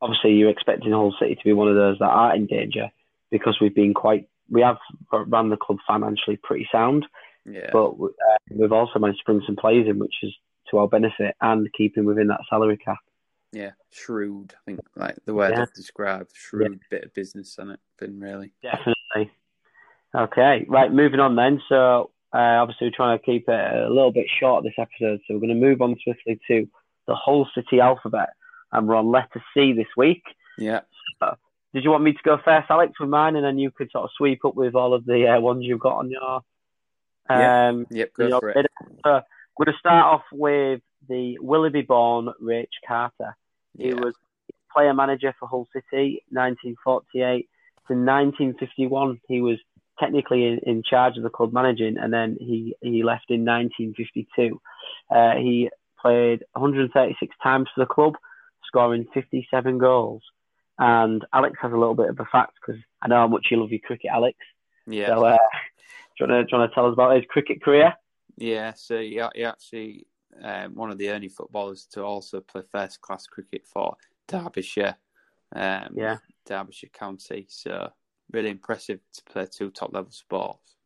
obviously 0.00 0.32
you're 0.34 0.50
expecting 0.50 0.92
Hull 0.92 1.14
City 1.18 1.34
to 1.34 1.44
be 1.44 1.52
one 1.52 1.68
of 1.68 1.76
those 1.76 1.98
that 1.98 2.06
are 2.08 2.34
in 2.34 2.46
danger 2.46 2.90
because 3.30 3.58
we've 3.60 3.74
been 3.74 3.94
quite 3.94 4.28
we 4.50 4.60
have 4.62 4.76
run 5.12 5.48
the 5.50 5.56
club 5.56 5.78
financially 5.86 6.36
pretty 6.42 6.68
sound, 6.70 7.06
yeah, 7.46 7.70
but 7.72 7.90
uh, 7.92 8.38
we've 8.50 8.72
also 8.72 8.98
managed 8.98 9.20
to 9.20 9.24
bring 9.24 9.42
some 9.46 9.56
players 9.56 9.88
in, 9.88 9.98
which 9.98 10.14
is 10.22 10.32
to 10.70 10.78
our 10.78 10.88
benefit 10.88 11.34
and 11.40 11.72
keeping 11.72 12.04
within 12.04 12.28
that 12.28 12.40
salary 12.50 12.76
cap. 12.76 12.98
yeah, 13.52 13.70
shrewd. 13.90 14.54
I 14.54 14.60
think 14.66 14.80
like 14.96 15.16
the 15.24 15.34
word 15.34 15.52
Yeah. 15.54 15.62
I've 15.62 15.72
described, 15.74 16.30
shrewd 16.34 16.80
bit 16.90 17.04
of 17.04 17.14
business 17.14 17.58
on 17.58 17.70
it. 17.70 17.80
Been 17.98 18.20
really. 18.20 18.52
Definitely. 18.62 18.94
Okay, 20.14 20.64
right. 20.68 20.92
Moving 20.92 21.20
on 21.20 21.34
then. 21.36 21.60
So 21.68 22.10
uh, 22.32 22.38
obviously 22.62 22.86
we're 22.88 22.96
trying 22.96 23.18
to 23.18 23.24
keep 23.24 23.48
it 23.48 23.74
a 23.74 23.88
little 23.88 24.12
bit 24.12 24.26
short 24.40 24.64
this 24.64 24.74
episode, 24.78 25.20
so 25.26 25.34
we're 25.34 25.40
going 25.40 25.48
to 25.48 25.66
move 25.66 25.82
on 25.82 25.96
swiftly 26.04 26.38
to 26.48 26.68
the 27.06 27.14
Hull 27.14 27.48
City 27.54 27.80
alphabet, 27.80 28.30
and 28.72 28.86
we're 28.88 28.94
on 28.96 29.10
letter 29.10 29.42
C 29.52 29.72
this 29.72 29.86
week. 29.96 30.22
Yeah, 30.56 30.80
Did 31.74 31.84
you 31.84 31.90
want 31.90 32.04
me 32.04 32.12
to 32.12 32.22
go 32.24 32.38
first, 32.44 32.70
Alex, 32.70 32.92
with 33.00 33.08
mine, 33.08 33.34
and 33.36 33.44
then 33.44 33.58
you 33.58 33.70
could 33.70 33.90
sort 33.90 34.04
of 34.04 34.10
sweep 34.16 34.44
up 34.44 34.54
with 34.54 34.74
all 34.74 34.94
of 34.94 35.04
the 35.04 35.26
uh, 35.26 35.40
ones 35.40 35.64
you've 35.64 35.80
got 35.80 35.96
on 35.98 36.10
your 36.10 36.40
um, 37.28 37.86
yep, 37.90 38.12
go 38.14 38.28
your 38.28 38.40
for 38.40 38.50
it. 38.50 38.66
So 39.04 39.20
we're 39.58 39.64
going 39.66 39.74
to 39.74 39.78
start 39.78 40.04
off 40.14 40.22
with 40.32 40.80
the 41.08 41.38
Willoughby-born 41.40 42.28
Raich 42.42 42.66
Carter. 42.86 43.36
He 43.76 43.88
Yeah. 43.88 43.94
was 43.94 44.14
player 44.72 44.94
manager 44.94 45.34
for 45.38 45.48
Hull 45.48 45.68
City, 45.72 46.22
1948 46.30 47.48
to 47.88 47.94
1951. 47.94 49.20
He 49.28 49.40
was 49.40 49.58
technically 49.98 50.46
in, 50.46 50.58
in 50.64 50.82
charge 50.82 51.16
of 51.16 51.22
the 51.22 51.30
club 51.30 51.52
managing, 51.52 51.96
and 51.98 52.12
then 52.12 52.36
he, 52.40 52.74
he 52.80 53.02
left 53.02 53.30
in 53.30 53.44
1952. 53.44 54.60
Uh, 55.10 55.36
he 55.36 55.70
played 56.00 56.44
136 56.52 57.34
times 57.42 57.68
for 57.74 57.84
the 57.84 57.86
club, 57.86 58.14
scoring 58.66 59.06
57 59.14 59.78
goals. 59.78 60.22
And 60.78 61.24
Alex 61.32 61.56
has 61.62 61.72
a 61.72 61.76
little 61.76 61.94
bit 61.94 62.10
of 62.10 62.18
a 62.18 62.24
fact 62.24 62.54
because 62.60 62.80
I 63.00 63.08
know 63.08 63.16
how 63.16 63.28
much 63.28 63.46
you 63.50 63.60
love 63.60 63.70
your 63.70 63.80
cricket, 63.80 64.10
Alex. 64.12 64.36
Yeah. 64.86 65.06
So, 65.06 65.24
uh, 65.24 65.36
do, 66.18 66.24
you 66.24 66.26
want 66.26 66.30
to, 66.30 66.44
do 66.44 66.48
you 66.52 66.58
want 66.58 66.70
to 66.70 66.74
tell 66.74 66.86
us 66.86 66.92
about 66.92 67.16
his 67.16 67.24
cricket 67.28 67.62
career? 67.62 67.94
Yeah, 68.36 68.72
so 68.74 68.98
he, 68.98 69.20
he 69.34 69.44
actually 69.44 70.06
um, 70.42 70.74
one 70.74 70.90
of 70.90 70.98
the 70.98 71.10
only 71.10 71.28
footballers 71.28 71.86
to 71.92 72.02
also 72.02 72.40
play 72.40 72.62
first 72.70 73.00
class 73.00 73.26
cricket 73.26 73.64
for 73.66 73.96
Derbyshire. 74.28 74.96
Um, 75.54 75.88
Yeah. 75.94 76.18
Derbyshire 76.46 76.90
County. 76.92 77.46
So 77.48 77.90
really 78.32 78.50
impressive 78.50 79.00
to 79.12 79.22
play 79.24 79.46
two 79.46 79.70
top 79.70 79.92
level 79.92 80.10
sports. 80.10 80.76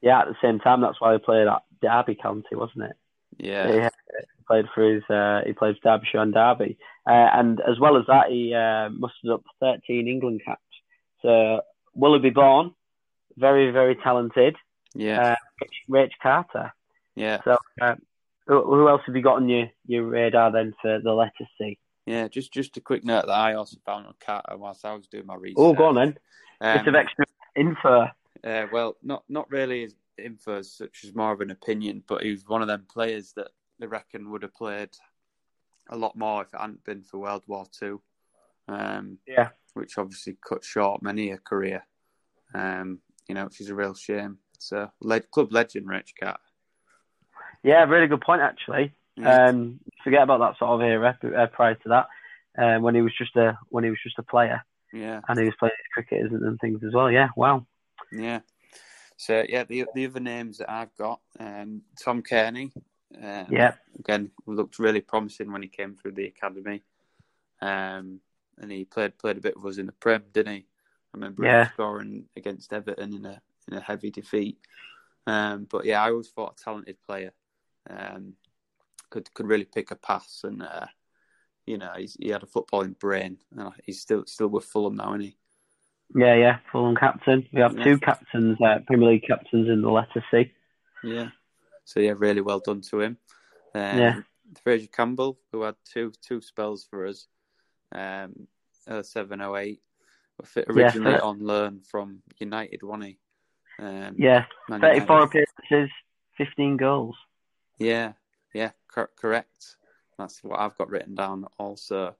Yeah, 0.00 0.20
at 0.20 0.28
the 0.28 0.36
same 0.42 0.58
time, 0.58 0.80
that's 0.80 1.00
why 1.00 1.12
he 1.12 1.18
played 1.18 1.46
at 1.46 1.62
Derby 1.80 2.16
County, 2.16 2.54
wasn't 2.54 2.84
it? 2.84 2.96
Yeah. 3.38 3.68
Yeah, 3.72 3.88
he 4.10 4.44
played 4.46 4.66
for 4.74 4.82
his. 4.82 5.02
Uh, 5.08 5.42
he 5.46 5.52
played 5.52 5.76
for 5.76 5.88
Derbyshire 5.90 6.20
and 6.20 6.34
Derby, 6.34 6.76
uh, 7.08 7.28
and 7.32 7.60
as 7.60 7.78
well 7.78 7.96
as 7.96 8.04
that, 8.08 8.30
he 8.30 8.52
uh, 8.54 8.90
mustered 8.90 9.30
up 9.30 9.44
13 9.60 10.08
England 10.08 10.42
caps. 10.44 10.60
So 11.22 11.60
Willoughby 11.94 12.30
born, 12.30 12.74
very 13.36 13.70
very 13.70 13.96
talented. 13.96 14.56
Yeah. 14.94 15.20
Uh, 15.20 15.36
Raich, 15.62 15.88
Raich 15.88 16.12
Carter. 16.22 16.72
yeah. 17.14 17.38
So 17.44 17.56
uh, 17.80 17.94
who, 18.46 18.62
who 18.64 18.88
else 18.88 19.02
have 19.06 19.16
you 19.16 19.22
got 19.22 19.36
on 19.36 19.48
your, 19.48 19.68
your 19.86 20.04
radar 20.04 20.52
then 20.52 20.74
for 20.82 21.00
the 21.00 21.12
letter 21.12 21.46
C? 21.58 21.78
Yeah. 22.06 22.28
Just 22.28 22.52
just 22.52 22.76
a 22.76 22.80
quick 22.80 23.04
note 23.04 23.26
that 23.26 23.32
I 23.32 23.54
also 23.54 23.78
found 23.86 24.06
on 24.06 24.14
Carter 24.20 24.56
whilst 24.56 24.84
I 24.84 24.94
was 24.94 25.06
doing 25.06 25.26
my 25.26 25.36
research. 25.36 25.56
Oh, 25.58 25.72
go 25.72 25.86
on 25.86 25.94
then. 25.94 26.18
Um, 26.62 26.78
Bit 26.78 26.88
of 26.88 26.94
extra 26.94 27.24
info. 27.56 28.06
Uh, 28.44 28.66
well, 28.72 28.96
not 29.02 29.24
not 29.28 29.50
really 29.50 29.88
info 30.16 30.58
as 30.58 30.70
such 30.72 31.04
as 31.04 31.14
more 31.14 31.32
of 31.32 31.40
an 31.40 31.50
opinion, 31.50 32.04
but 32.06 32.22
he 32.22 32.30
was 32.30 32.46
one 32.46 32.62
of 32.62 32.68
them 32.68 32.86
players 32.88 33.32
that 33.32 33.48
they 33.80 33.86
reckon 33.86 34.30
would 34.30 34.42
have 34.42 34.54
played 34.54 34.90
a 35.90 35.96
lot 35.96 36.16
more 36.16 36.42
if 36.42 36.54
it 36.54 36.60
hadn't 36.60 36.84
been 36.84 37.02
for 37.02 37.18
World 37.18 37.42
War 37.48 37.66
Two, 37.76 38.00
um, 38.68 39.18
Yeah. 39.26 39.48
which 39.74 39.98
obviously 39.98 40.36
cut 40.48 40.64
short 40.64 41.02
many 41.02 41.32
a 41.32 41.38
career. 41.38 41.84
Um, 42.54 43.00
you 43.28 43.34
know, 43.34 43.44
which 43.46 43.60
is 43.60 43.70
a 43.70 43.74
real 43.74 43.94
shame. 43.94 44.38
So, 44.58 44.90
le- 45.00 45.20
club 45.20 45.52
legend, 45.52 45.88
Rich 45.88 46.14
Cat. 46.20 46.38
Yeah, 47.64 47.84
really 47.84 48.06
good 48.06 48.20
point 48.20 48.42
actually. 48.42 48.92
Yeah. 49.16 49.46
Um, 49.46 49.80
forget 50.04 50.22
about 50.22 50.38
that 50.38 50.58
sort 50.58 50.70
of 50.70 50.80
era 50.80 51.18
uh, 51.36 51.46
prior 51.46 51.74
to 51.74 51.88
that, 51.88 52.06
um, 52.56 52.82
when 52.82 52.94
he 52.94 53.02
was 53.02 53.14
just 53.16 53.34
a 53.36 53.58
when 53.70 53.82
he 53.82 53.90
was 53.90 53.98
just 54.04 54.18
a 54.18 54.22
player 54.22 54.64
yeah, 54.92 55.20
and 55.28 55.38
he 55.38 55.46
was 55.46 55.54
playing 55.58 55.72
cricket 55.92 56.30
and, 56.30 56.58
things 56.60 56.82
as 56.84 56.92
well. 56.92 57.10
Yeah, 57.10 57.28
wow. 57.36 57.66
yeah. 58.10 58.40
So, 59.16 59.44
yeah, 59.48 59.64
the 59.64 59.86
the 59.94 60.06
other 60.06 60.20
names 60.20 60.58
that 60.58 60.70
I've 60.70 60.94
got, 60.96 61.20
um, 61.38 61.82
Tom 62.02 62.22
Cairney. 62.22 62.72
Um, 63.14 63.46
Yeah. 63.50 63.74
again 63.98 64.30
looked 64.46 64.78
really 64.78 65.02
promising 65.02 65.52
when 65.52 65.62
he 65.62 65.68
came 65.68 65.94
through 65.94 66.12
the 66.12 66.26
academy. 66.26 66.82
Um, 67.60 68.20
and 68.58 68.70
he 68.70 68.84
played 68.84 69.18
played 69.18 69.38
a 69.38 69.40
bit 69.40 69.56
with 69.56 69.74
us 69.74 69.78
in 69.78 69.86
the 69.86 69.92
Prem, 69.92 70.24
didn't 70.32 70.54
he? 70.54 70.60
I 70.60 71.16
remember 71.16 71.44
Yeah. 71.44 71.64
him 71.64 71.70
scoring 71.74 72.24
against 72.36 72.72
Everton 72.72 73.14
in 73.14 73.24
a 73.26 73.40
in 73.68 73.76
a 73.76 73.80
heavy 73.80 74.10
defeat. 74.10 74.58
Um, 75.26 75.66
but 75.70 75.84
yeah, 75.84 76.02
I 76.02 76.10
always 76.10 76.28
thought 76.28 76.58
a 76.58 76.64
talented 76.64 76.96
player 77.02 77.32
um, 77.88 78.34
could 79.10 79.32
could 79.34 79.46
really 79.46 79.64
pick 79.64 79.90
a 79.90 79.96
pass, 79.96 80.42
and 80.44 80.62
uh, 80.62 80.86
you 81.66 81.78
know 81.78 81.92
he's, 81.96 82.16
he 82.20 82.28
had 82.28 82.42
a 82.42 82.46
footballing 82.46 82.98
brain, 82.98 83.38
and 83.56 83.72
he's 83.84 84.00
still 84.00 84.24
still 84.26 84.48
with 84.48 84.64
Fulham 84.64 84.96
now, 84.96 85.10
isn't 85.10 85.20
he? 85.20 85.36
Yeah, 86.14 86.34
yeah. 86.34 86.58
Fulham 86.70 86.96
captain. 86.96 87.48
We 87.52 87.60
have 87.60 87.76
Yeah. 87.76 87.84
two 87.84 87.98
captains, 87.98 88.58
uh, 88.60 88.80
Premier 88.86 89.10
League 89.10 89.24
captains 89.26 89.68
in 89.68 89.80
the 89.82 89.90
letter 89.90 90.22
C. 90.30 90.52
Yeah. 91.02 91.30
So 91.84 92.00
yeah, 92.00 92.14
really 92.16 92.40
well 92.42 92.60
done 92.60 92.80
to 92.82 93.00
him. 93.00 93.18
Um, 93.74 93.98
Yeah. 93.98 94.14
Fraser 94.62 94.88
Campbell, 94.88 95.38
who 95.50 95.62
had 95.62 95.76
two 95.84 96.12
two 96.20 96.40
spells 96.42 96.84
for 96.84 97.06
us, 97.06 97.26
um, 97.92 98.46
07, 98.86 99.40
08, 99.40 99.80
fit 100.44 100.66
Yeah, 100.68 100.74
originally 100.74 101.18
on 101.18 101.40
loan 101.40 101.80
from 101.80 102.22
United, 102.38 102.82
wasn't 102.82 103.04
he? 103.04 103.18
Um, 103.78 104.14
Yeah, 104.18 104.44
34 104.68 105.16
United. 105.20 105.22
appearances, 105.70 105.90
15 106.36 106.76
goals. 106.76 107.16
Yeah, 107.78 108.12
yeah, 108.52 108.72
cor- 108.88 109.10
correct. 109.16 109.76
That's 110.22 110.44
what 110.44 110.60
I've 110.60 110.78
got 110.78 110.88
written 110.88 111.14
down 111.14 111.46
also. 111.58 112.14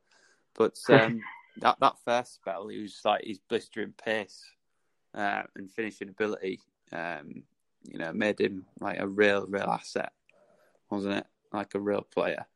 But 0.54 0.78
um, 0.90 1.20
that 1.58 1.76
that 1.80 1.96
first 2.04 2.34
spell, 2.34 2.68
he 2.68 2.82
was 2.82 3.00
like 3.04 3.24
his 3.24 3.38
blistering 3.38 3.94
pace 4.04 4.44
uh, 5.14 5.42
and 5.56 5.70
finishing 5.70 6.08
ability, 6.08 6.60
um, 6.92 7.44
you 7.84 7.98
know, 7.98 8.12
made 8.12 8.40
him 8.40 8.66
like 8.80 8.98
a 8.98 9.06
real, 9.06 9.46
real 9.46 9.70
asset, 9.70 10.12
wasn't 10.90 11.14
it? 11.14 11.26
Like 11.52 11.74
a 11.74 11.80
real 11.80 12.02
player. 12.02 12.46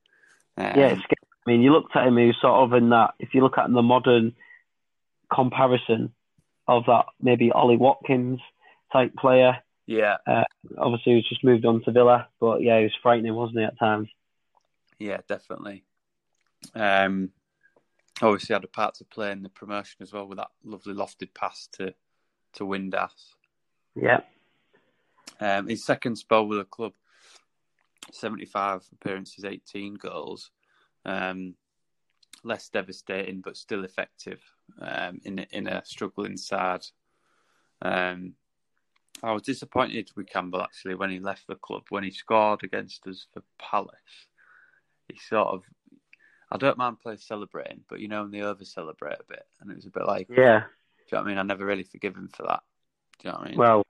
Um, 0.57 0.73
Yeah. 0.77 0.99
I 1.47 1.51
mean, 1.51 1.63
you 1.63 1.73
looked 1.73 1.95
at 1.95 2.09
him, 2.09 2.17
he 2.17 2.27
was 2.27 2.37
sort 2.41 2.55
of 2.55 2.73
in 2.73 2.89
that, 2.89 3.15
if 3.21 3.33
you 3.33 3.41
look 3.41 3.57
at 3.57 3.73
the 3.73 3.83
modern 3.83 4.35
comparison 5.33 6.13
of 6.67 6.87
that, 6.87 7.05
maybe 7.21 7.53
Ollie 7.53 7.77
Watkins 7.77 8.41
type 8.93 9.15
player. 9.15 9.59
yeah, 10.27 10.43
Obviously, 10.77 11.15
he's 11.15 11.29
just 11.29 11.45
moved 11.45 11.65
on 11.65 11.85
to 11.85 11.93
Villa, 11.93 12.27
but 12.41 12.63
yeah, 12.63 12.79
he 12.79 12.83
was 12.83 12.99
frightening, 13.01 13.33
wasn't 13.33 13.61
he, 13.61 13.65
at 13.65 13.79
times? 13.79 14.09
Yeah, 14.99 15.19
definitely. 15.29 15.85
Um, 16.75 17.31
obviously 18.23 18.55
had 18.55 18.65
a 18.65 18.69
part 18.69 18.95
to 18.97 19.05
play 19.05 19.31
in 19.31 19.43
the 19.43 19.49
promotion 19.49 19.99
as 20.01 20.13
well 20.13 20.27
with 20.27 20.39
that 20.39 20.51
lovely 20.65 20.95
lofted 20.95 21.35
pass 21.35 21.69
to 21.73 21.95
to 22.55 22.65
Windass. 22.65 23.35
Yeah, 23.95 24.21
Um, 25.41 25.69
his 25.69 25.85
second 25.85 26.17
spell 26.17 26.47
with 26.47 26.59
the 26.59 26.65
club, 26.65 26.93
75 28.13 28.87
appearances, 28.93 29.45
18 29.45 29.95
goals. 29.95 30.51
Um, 31.05 31.55
less 32.45 32.69
devastating, 32.69 33.41
but 33.41 33.57
still 33.57 33.85
effective 33.85 34.41
um, 34.81 35.21
in, 35.25 35.41
in 35.51 35.67
a 35.67 35.85
struggling 35.85 36.37
side. 36.37 36.85
Um, 37.83 38.35
I 39.23 39.33
was 39.33 39.43
disappointed 39.43 40.11
with 40.17 40.29
Campbell 40.29 40.63
actually 40.63 40.95
when 40.95 41.11
he 41.11 41.19
left 41.19 41.47
the 41.47 41.57
club, 41.57 41.85
when 41.89 42.05
he 42.05 42.11
scored 42.11 42.63
against 42.63 43.07
us 43.07 43.27
for 43.33 43.43
Palace. 43.59 44.29
He 45.09 45.19
sort 45.19 45.49
of, 45.49 45.63
I 46.51 46.57
don't 46.57 46.79
mind 46.79 47.01
players 47.01 47.25
celebrating, 47.27 47.83
but 47.89 48.01
you 48.01 48.09
know, 48.09 48.23
when 48.23 48.31
they 48.31 48.43
over 48.43 48.65
celebrate 48.65 49.15
a 49.21 49.25
bit, 49.29 49.45
and 49.61 49.71
it 49.71 49.77
was 49.77 49.87
a 49.87 49.91
bit 49.91 50.07
like, 50.07 50.29
yeah. 50.29 50.35
do 50.37 50.37
you 50.39 50.57
know 51.13 51.19
what 51.19 51.25
I 51.27 51.29
mean? 51.29 51.39
I 51.39 51.43
never 51.43 51.65
really 51.65 51.85
forgive 51.85 52.15
him 52.17 52.29
for 52.35 52.45
that. 52.45 52.63
Do 53.21 53.29
you 53.29 53.33
know 53.33 53.39
what 53.39 53.47
I 53.47 53.51
mean? 53.51 53.59
Well, 53.59 53.83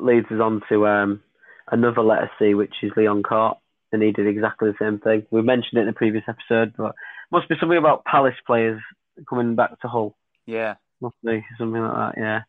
leads 0.00 0.26
us 0.26 0.40
on 0.40 0.62
to 0.68 0.86
um, 0.86 1.22
another 1.70 2.02
letter 2.02 2.30
C, 2.38 2.54
which 2.54 2.74
is 2.82 2.92
Leon 2.96 3.22
Cort, 3.22 3.58
and 3.92 4.02
he 4.02 4.12
did 4.12 4.26
exactly 4.26 4.70
the 4.70 4.76
same 4.84 4.98
thing. 4.98 5.26
We 5.30 5.42
mentioned 5.42 5.78
it 5.78 5.82
in 5.82 5.86
the 5.86 5.92
previous 5.92 6.24
episode, 6.28 6.74
but 6.76 6.94
must 7.30 7.48
be 7.48 7.56
something 7.58 7.78
about 7.78 8.04
Palace 8.04 8.34
players 8.46 8.80
coming 9.28 9.54
back 9.54 9.80
to 9.80 9.88
Hull. 9.88 10.16
yeah. 10.46 10.74
Must 11.00 11.16
be 11.24 11.44
something 11.58 11.82
like 11.82 12.14
that, 12.14 12.20
yeah. 12.20 12.42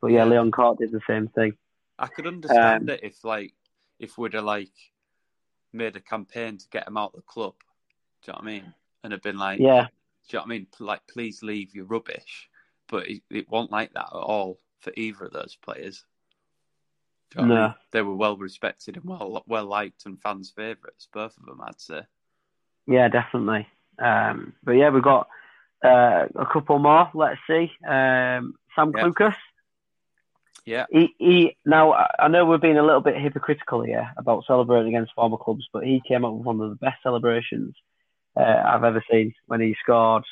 But 0.00 0.08
yeah. 0.08 0.24
Leon 0.24 0.50
Cort 0.50 0.78
did 0.78 0.90
the 0.92 1.00
same 1.06 1.28
thing. 1.28 1.52
I 1.98 2.08
could 2.08 2.26
understand 2.26 2.90
Um, 2.90 2.96
it 2.96 3.00
if 3.04 3.24
like 3.24 3.54
if 3.98 4.18
we'd 4.18 4.34
have 4.34 4.44
like 4.44 4.72
made 5.72 5.96
a 5.96 6.00
campaign 6.00 6.58
to 6.58 6.68
get 6.70 6.86
him 6.86 6.96
out 6.96 7.10
of 7.14 7.16
the 7.16 7.22
club. 7.22 7.54
Do 8.22 8.30
you 8.30 8.32
know 8.32 8.36
what 8.38 8.42
I 8.42 8.46
mean? 8.46 8.74
And 9.04 9.12
have 9.12 9.22
been 9.22 9.38
like, 9.38 9.58
Yeah, 9.60 9.86
do 10.28 10.36
you 10.36 10.38
know 10.38 10.40
what 10.40 10.46
I 10.46 10.48
mean? 10.48 10.66
Like, 10.78 11.00
please 11.08 11.42
leave 11.42 11.74
your 11.74 11.86
rubbish. 11.86 12.48
But 12.88 13.08
it, 13.08 13.22
it 13.30 13.48
wasn't 13.48 13.72
like 13.72 13.92
that 13.94 14.06
at 14.06 14.12
all 14.12 14.58
for 14.80 14.92
either 14.96 15.24
of 15.26 15.32
those 15.32 15.56
players. 15.56 16.04
You 17.34 17.40
know 17.42 17.48
what 17.48 17.52
I 17.52 17.54
No. 17.56 17.62
mean? 17.66 17.74
They 17.92 18.02
were 18.02 18.14
well 18.16 18.36
respected 18.36 18.96
and 18.96 19.04
well 19.06 19.42
well 19.46 19.64
liked 19.64 20.06
and 20.06 20.20
fans' 20.20 20.52
favourites, 20.54 21.08
both 21.12 21.36
of 21.38 21.46
them, 21.46 21.60
I'd 21.62 21.80
say. 21.80 22.02
yeah, 22.86 23.08
definitely. 23.08 23.66
Um, 23.98 24.52
but 24.62 24.72
yeah, 24.72 24.90
we've 24.90 25.02
got 25.02 25.28
uh, 25.84 26.26
a 26.34 26.46
couple 26.52 26.78
more. 26.78 27.10
Let's 27.14 27.40
see. 27.46 27.70
Um, 27.86 28.54
Sam 28.74 28.92
Yeah. 28.94 29.04
Clucas. 29.04 29.34
Yeah, 30.64 30.86
He, 30.90 31.14
he 31.18 31.56
now 31.66 31.92
I- 31.92 32.28
know 32.28 32.46
we're 32.46 32.58
being 32.58 32.78
a 32.78 32.84
little 32.84 33.00
bit 33.00 33.20
hypocritical 33.20 33.82
here 33.82 34.10
about 34.16 34.44
celebrating 34.46 34.94
against 34.94 35.14
former 35.14 35.36
clubs, 35.36 35.68
but 35.72 35.84
he 35.84 36.00
came 36.06 36.24
up 36.24 36.34
with 36.34 36.44
one 36.44 36.60
of 36.60 36.70
the 36.70 36.76
best 36.76 37.02
celebrations 37.02 37.74
uh, 38.36 38.62
I've 38.64 38.84
ever 38.84 39.04
seen 39.10 39.34
when 39.46 39.60
he 39.60 39.74
scored 39.82 40.24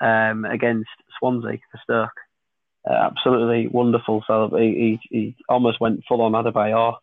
um, 0.00 0.44
against 0.44 0.88
Swansea 1.18 1.58
for 1.70 1.80
Stoke. 1.82 2.20
Uh, 2.88 2.94
absolutely 2.94 3.68
wonderful 3.68 4.24
celebration. 4.26 4.74
He, 4.74 5.00
he, 5.10 5.18
he 5.18 5.36
almost 5.48 5.80
went 5.80 6.02
full 6.08 6.22
on 6.22 6.32
Adebayor 6.32 6.96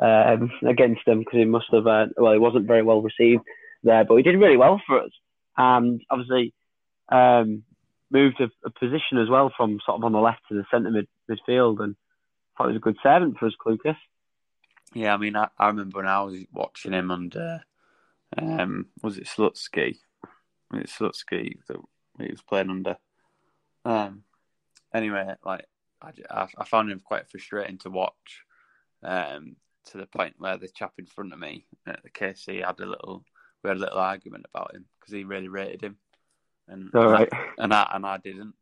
um, 0.00 0.50
against 0.66 1.04
them 1.04 1.18
because 1.18 1.38
he 1.38 1.44
must 1.44 1.66
have. 1.72 1.86
Uh, 1.86 2.06
well, 2.16 2.32
he 2.32 2.38
wasn't 2.38 2.66
very 2.66 2.82
well 2.82 3.02
received 3.02 3.42
there, 3.82 4.04
but 4.04 4.16
he 4.16 4.22
did 4.22 4.38
really 4.38 4.56
well 4.56 4.80
for 4.86 5.00
us, 5.02 5.10
and 5.58 6.00
obviously 6.08 6.54
um, 7.10 7.64
moved 8.10 8.40
a, 8.40 8.50
a 8.64 8.70
position 8.70 9.18
as 9.18 9.28
well 9.28 9.52
from 9.56 9.80
sort 9.84 9.98
of 9.98 10.04
on 10.04 10.12
the 10.12 10.18
left 10.18 10.40
to 10.48 10.54
the 10.54 10.64
centre 10.70 10.90
mid, 10.90 11.08
midfield, 11.30 11.80
and 11.82 11.96
thought 12.56 12.68
he 12.68 12.74
was 12.74 12.76
a 12.76 12.80
good 12.80 12.96
servant 13.02 13.38
for 13.38 13.46
us, 13.46 13.54
Clucas. 13.64 13.96
yeah. 14.94 15.14
I 15.14 15.16
mean, 15.16 15.36
I, 15.36 15.48
I 15.58 15.68
remember 15.68 15.98
when 15.98 16.06
I 16.06 16.22
was 16.22 16.38
watching 16.52 16.92
him 16.92 17.10
under, 17.10 17.62
um, 18.36 18.86
was 19.02 19.18
it 19.18 19.26
Slutsky? 19.26 19.96
Was 20.70 20.82
it 20.82 20.90
Slutsky 20.90 21.58
that 21.68 21.76
he 22.20 22.30
was 22.30 22.42
playing 22.42 22.70
under? 22.70 22.96
Um, 23.84 24.22
anyway, 24.94 25.34
like 25.44 25.66
I, 26.02 26.12
I, 26.30 26.48
I 26.58 26.64
found 26.64 26.90
him 26.90 27.00
quite 27.00 27.30
frustrating 27.30 27.78
to 27.78 27.90
watch. 27.90 28.44
Um, 29.02 29.56
to 29.90 29.98
the 29.98 30.06
point 30.06 30.34
where 30.38 30.56
the 30.56 30.68
chap 30.68 30.92
in 30.98 31.06
front 31.06 31.32
of 31.32 31.38
me 31.38 31.66
at 31.86 32.02
the 32.02 32.10
KC 32.10 32.64
had 32.64 32.80
a 32.80 32.86
little 32.86 33.24
we 33.62 33.68
had 33.68 33.76
a 33.76 33.80
little 33.80 33.98
argument 33.98 34.46
about 34.52 34.74
him 34.74 34.84
because 34.98 35.12
he 35.12 35.24
really 35.24 35.48
rated 35.48 35.82
him, 35.82 35.96
and 36.68 36.90
All 36.94 37.08
right. 37.08 37.28
and 37.58 37.72
I 37.72 37.90
and 37.94 38.06
I 38.06 38.16
didn't. 38.18 38.54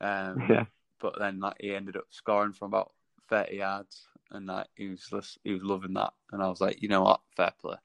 Um, 0.00 0.42
Yeah. 0.48 0.64
But 1.00 1.18
then 1.18 1.40
like 1.40 1.56
he 1.60 1.74
ended 1.74 1.96
up 1.96 2.06
scoring 2.10 2.52
from 2.52 2.68
about 2.68 2.92
thirty 3.28 3.56
yards, 3.56 4.06
and 4.30 4.46
like 4.46 4.66
he 4.74 4.88
was 4.88 5.38
he 5.44 5.52
was 5.52 5.62
loving 5.62 5.94
that, 5.94 6.12
and 6.32 6.42
I 6.42 6.48
was 6.48 6.60
like, 6.60 6.80
you 6.82 6.88
know 6.88 7.02
what, 7.02 7.20
fair 7.36 7.52
play. 7.60 7.76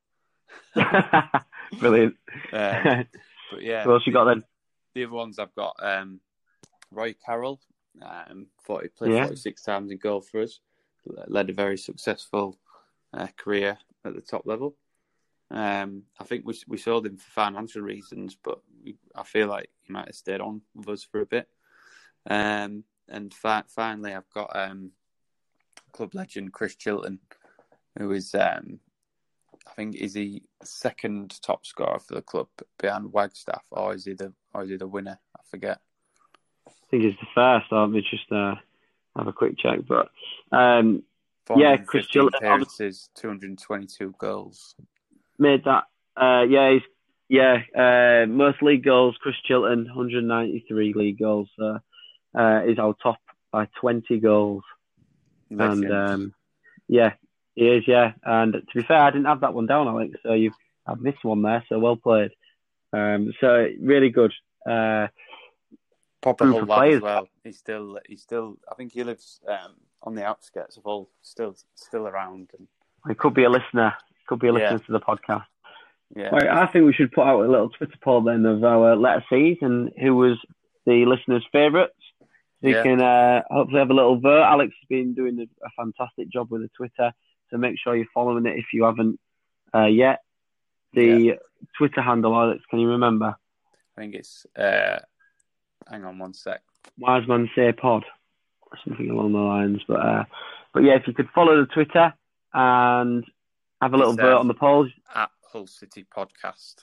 Brilliant. 1.80 2.16
Um, 2.54 3.08
but 3.52 3.62
yeah, 3.62 3.86
What 3.86 3.94
else 3.94 4.08
you 4.08 4.14
got 4.14 4.26
then? 4.26 4.44
the 4.96 5.04
other 5.06 5.14
ones 5.14 5.38
I've 5.40 5.54
got 5.56 5.76
um, 5.82 6.20
Roy 6.92 7.14
Carroll. 7.26 7.60
Um, 8.02 8.48
thought 8.66 8.84
he 8.84 8.90
played 8.90 9.12
Yeah. 9.12 9.24
46 9.26 9.62
times 9.64 9.92
in 9.92 9.98
goal 9.98 10.22
for 10.22 10.42
us. 10.42 10.60
Led 11.28 11.50
a 11.50 11.54
very 11.54 11.78
successful 11.78 12.58
uh, 13.14 13.28
career 13.38 13.78
at 14.06 14.16
the 14.16 14.22
top 14.22 14.46
level. 14.46 14.76
Um, 15.52 16.04
I 16.20 16.24
think 16.24 16.46
we 16.46 16.54
we 16.68 16.78
sold 16.78 17.06
him 17.06 17.18
for 17.18 17.32
financial 17.32 17.82
reasons, 17.82 18.38
but 18.42 18.60
we, 18.84 18.96
I 19.16 19.24
feel 19.24 19.48
like 19.48 19.70
he 19.82 19.92
might 19.92 20.08
have 20.08 20.16
stayed 20.16 20.42
on 20.42 20.62
with 20.76 20.90
us 20.90 21.04
for 21.04 21.22
a 21.22 21.26
bit. 21.26 21.48
Um, 22.30 22.84
and 23.08 23.34
fi- 23.34 23.64
finally, 23.68 24.14
I've 24.14 24.30
got 24.30 24.56
um, 24.56 24.92
club 25.92 26.14
legend 26.14 26.54
Chris 26.54 26.76
Chilton, 26.76 27.20
who 27.98 28.12
is 28.12 28.36
um, 28.36 28.80
I 29.68 29.72
think 29.76 29.96
is 29.96 30.14
he 30.14 30.44
second 30.64 31.42
top 31.42 31.66
scorer 31.66 32.00
for 32.00 32.16
the 32.16 32.22
club 32.22 32.48
behind 32.78 33.12
Wagstaff, 33.12 33.66
or 33.72 33.94
is 33.94 34.06
he 34.06 34.14
the 34.14 34.34
or 34.54 34.64
is 34.64 34.70
he 34.70 34.78
the 34.78 34.88
winner? 34.88 35.20
I 35.36 35.42
forget. 35.50 35.80
I 36.68 36.72
think 36.92 37.04
it's 37.04 37.20
the 37.20 37.28
first. 37.34 37.66
Let 37.72 37.90
me 37.90 38.02
just 38.02 38.32
uh, 38.32 38.56
have 39.16 39.28
a 39.28 39.34
quick 39.34 39.58
check. 39.58 39.80
But 39.88 40.10
um, 40.52 41.04
Yeah, 41.56 41.78
Chris 41.78 42.08
415 42.08 42.12
Chilton, 42.12 42.34
appearances, 42.36 43.10
222 43.16 44.16
goals. 44.20 44.76
Made 45.40 45.64
that. 45.66 45.84
Uh, 46.16 46.44
yeah, 46.44 46.74
he's 46.74 46.82
yeah 47.30 47.62
uh, 47.76 48.26
most 48.28 48.62
league 48.62 48.84
goals. 48.84 49.16
Chris 49.22 49.36
Chilton, 49.46 49.86
193 49.86 50.94
league 50.94 51.20
goals. 51.20 51.50
Uh, 51.62 51.80
uh, 52.38 52.62
is 52.66 52.80
our 52.80 52.96
top 53.02 53.18
by 53.52 53.68
20 53.80 54.20
goals. 54.20 54.64
And 55.50 55.60
Legend. 55.60 55.94
um, 55.94 56.34
yeah, 56.88 57.14
he 57.56 57.68
is. 57.68 57.84
Yeah, 57.88 58.14
and 58.24 58.54
to 58.54 58.62
be 58.76 58.84
fair, 58.84 59.02
I 59.02 59.10
didn't 59.10 59.26
have 59.26 59.42
that 59.42 59.54
one 59.54 59.66
down, 59.66 59.88
Alex. 59.88 60.16
So 60.24 60.34
you 60.34 60.52
have 60.88 61.02
missed 61.02 61.24
one 61.24 61.42
there. 61.42 61.64
So 61.70 61.80
well 61.80 61.96
played. 61.96 62.32
Um, 62.94 63.34
so 63.40 63.68
really 63.82 64.10
good. 64.10 64.34
Uh, 64.68 65.08
Proper 66.22 66.46
proof 66.46 66.64
of 66.64 66.70
lad 66.70 66.78
players. 66.78 66.98
as 66.98 67.02
well. 67.02 67.28
He's 67.44 67.58
still, 67.58 68.00
he's 68.08 68.22
still. 68.22 68.58
I 68.70 68.76
think 68.76 68.92
he 68.92 69.04
lives 69.04 69.40
um, 69.48 69.76
on 70.04 70.16
the 70.16 70.26
outskirts 70.26 70.78
of 70.78 70.84
Hull, 70.84 71.10
still, 71.22 71.56
still 71.76 72.08
around. 72.08 72.52
And 72.58 72.68
he 73.08 73.16
could 73.16 73.34
be 73.34 73.46
a 73.46 73.50
listener. 73.50 73.94
Could 74.30 74.40
be 74.40 74.52
listening 74.52 74.74
Yeah. 74.80 74.86
to 74.86 74.92
the 74.92 75.00
podcast. 75.00 75.46
yeah, 76.16 76.30
Right, 76.30 76.48
I 76.48 76.68
think 76.68 76.86
we 76.86 76.94
should 76.94 77.12
put 77.12 77.26
out 77.26 77.42
a 77.44 77.50
little 77.50 77.70
Twitter 77.70 77.98
poll 78.04 78.22
then 78.22 78.46
of 78.46 78.64
our 78.64 78.96
letter 78.96 79.24
C's 79.28 79.58
and 79.62 79.92
who 80.00 80.16
was 80.16 80.38
the 80.86 81.06
listeners' 81.06 81.46
favourites. 81.52 81.96
So 82.62 82.68
you 82.68 82.76
Yeah. 82.76 82.84
can 82.84 83.02
uh, 83.02 83.42
hopefully 83.50 83.80
have 83.80 83.90
a 83.90 83.94
little 83.96 84.20
vote. 84.20 84.44
Alex 84.44 84.74
has 84.80 84.88
been 84.88 85.16
doing 85.16 85.40
a, 85.40 85.66
a 85.66 85.70
fantastic 85.76 86.30
job 86.30 86.52
with 86.52 86.62
the 86.62 86.70
Twitter, 86.78 87.12
so 87.50 87.58
make 87.58 87.80
sure 87.80 87.96
you're 87.96 88.06
following 88.14 88.46
it 88.46 88.58
if 88.58 88.66
you 88.72 88.84
haven't 88.84 89.20
uh, 89.74 89.86
yet. 89.86 90.20
The 90.94 91.40
Twitter 91.78 92.02
handle, 92.02 92.36
Alex, 92.36 92.64
can 92.70 92.80
you 92.80 92.90
remember? 92.90 93.36
I 93.98 94.02
think 94.02 94.14
it's. 94.16 94.46
Uh, 94.56 95.00
hang 95.90 96.06
on 96.06 96.20
one 96.20 96.34
sec. 96.36 96.62
Wise 97.00 97.28
Man 97.28 97.50
Say 97.56 97.72
Pod, 97.72 98.06
or 98.62 98.78
something 98.86 99.10
along 99.10 99.32
the 99.34 99.40
lines. 99.40 99.82
But 99.88 100.00
uh, 100.06 100.24
but 100.74 100.84
yeah, 100.84 100.94
if 100.96 101.08
you 101.08 101.14
could 101.14 101.30
follow 101.34 101.60
the 101.60 101.66
Twitter 101.68 102.14
and 102.54 103.24
have 103.82 103.94
a 103.94 103.98
little 103.98 104.14
vote 104.16 104.34
um, 104.34 104.40
on 104.40 104.48
the 104.48 104.54
polls, 104.54 104.90
At 105.14 105.30
Hull 105.52 105.68
City 105.68 106.06
Podcast. 106.16 106.76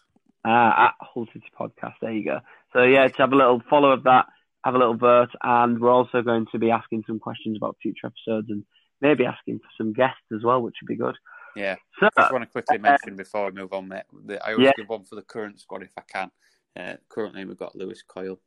uh, 0.44 0.48
at 0.88 0.94
Hull 1.00 1.26
City 1.32 1.50
Podcast. 1.58 1.94
There 2.00 2.12
you 2.12 2.24
go. 2.24 2.40
So 2.72 2.82
yeah, 2.82 3.06
to 3.08 3.16
have 3.18 3.32
a 3.32 3.36
little 3.36 3.62
follow 3.68 3.90
of 3.92 4.04
that, 4.04 4.26
have 4.64 4.74
a 4.74 4.78
little 4.78 4.96
vote, 4.96 5.30
and 5.42 5.80
we're 5.80 5.90
also 5.92 6.22
going 6.22 6.46
to 6.52 6.58
be 6.58 6.70
asking 6.70 7.04
some 7.06 7.18
questions 7.18 7.56
about 7.56 7.76
future 7.82 8.06
episodes 8.08 8.48
and 8.50 8.64
maybe 9.00 9.24
asking 9.26 9.58
for 9.58 9.68
some 9.76 9.92
guests 9.92 10.20
as 10.34 10.42
well, 10.42 10.60
which 10.62 10.74
would 10.82 10.88
be 10.88 10.96
good. 10.96 11.16
Yeah. 11.54 11.76
So 12.00 12.06
I 12.16 12.20
just 12.22 12.32
want 12.32 12.44
to 12.44 12.50
quickly 12.50 12.78
mention 12.78 13.16
before 13.16 13.46
we 13.46 13.52
move 13.52 13.72
on, 13.72 13.88
mate. 13.88 14.02
That 14.26 14.44
I 14.46 14.52
always 14.52 14.66
Yeah. 14.66 14.72
give 14.76 14.88
one 14.88 15.04
for 15.04 15.14
the 15.14 15.22
current 15.22 15.58
squad 15.60 15.82
if 15.82 15.92
I 15.96 16.02
can. 16.02 16.30
Uh, 16.78 16.96
currently, 17.08 17.44
we've 17.46 17.56
got 17.56 17.74
Lewis 17.74 18.02
Coyle. 18.02 18.38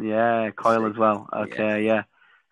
yeah, 0.00 0.50
Coyle 0.50 0.86
as 0.86 0.96
well. 0.96 1.28
Okay, 1.32 1.84
yeah. 1.84 2.02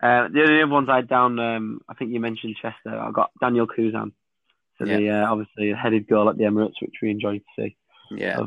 Uh, 0.01 0.29
the 0.29 0.41
only 0.43 0.61
other 0.61 0.71
ones 0.71 0.87
I 0.89 0.97
had 0.97 1.09
down, 1.09 1.37
um, 1.39 1.81
I 1.89 1.93
think 1.95 2.11
you 2.11 2.21
mentioned 2.21 2.55
Chester. 2.61 2.97
I 2.97 3.11
got 3.11 3.31
Daniel 3.41 3.67
Cousin. 3.67 4.13
So 4.79 4.85
the 4.85 5.09
uh, 5.09 5.31
obviously 5.31 5.71
a 5.71 5.75
headed 5.75 6.07
goal 6.07 6.29
at 6.29 6.37
the 6.37 6.45
Emirates, 6.45 6.81
which 6.81 6.95
we 7.01 7.11
enjoyed 7.11 7.41
to 7.41 7.61
see. 7.61 7.75
Yeah. 8.11 8.39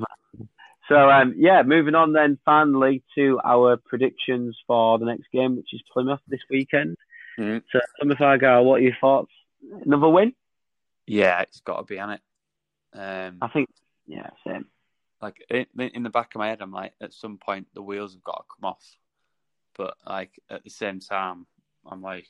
So 0.89 1.11
um, 1.11 1.35
yeah, 1.37 1.63
moving 1.63 1.95
on 1.95 2.13
then 2.13 2.39
finally 2.45 3.03
to 3.15 3.41
our 3.45 3.77
predictions 3.77 4.59
for 4.67 4.99
the 4.99 5.05
next 5.05 5.31
game, 5.33 5.57
which 5.57 5.73
is 5.73 5.83
Plymouth 5.93 6.21
this 6.27 6.41
weekend. 6.51 6.97
Mhm. 7.39 7.63
So 7.71 7.81
Plymouth 7.99 8.21
Argyle, 8.21 8.65
what 8.65 8.81
are 8.81 8.85
your 8.85 8.97
thoughts? 9.01 9.31
Another 9.85 10.09
win? 10.09 10.35
Yeah, 11.07 11.41
it's 11.43 11.61
got 11.61 11.79
to 11.79 11.85
be 11.85 11.99
on 11.99 12.11
it. 12.11 12.21
Um, 12.95 13.39
I 13.41 13.49
think 13.49 13.71
yeah, 14.07 14.31
same. 14.47 14.67
like 15.21 15.37
in, 15.49 15.67
in 15.79 16.03
the 16.03 16.11
back 16.11 16.35
of 16.35 16.39
my 16.41 16.49
head, 16.49 16.61
I'm 16.61 16.73
like, 16.73 16.93
at 17.01 17.13
some 17.15 17.39
point 17.39 17.69
the 17.75 17.83
wheels 17.83 18.15
have 18.15 18.25
got 18.25 18.39
to 18.39 18.55
come 18.61 18.71
off. 18.71 18.85
But 19.77 19.95
like 20.07 20.33
at 20.51 20.65
the 20.65 20.71
same 20.71 21.01
time, 21.01 21.47
I'm 21.87 22.03
like, 22.03 22.29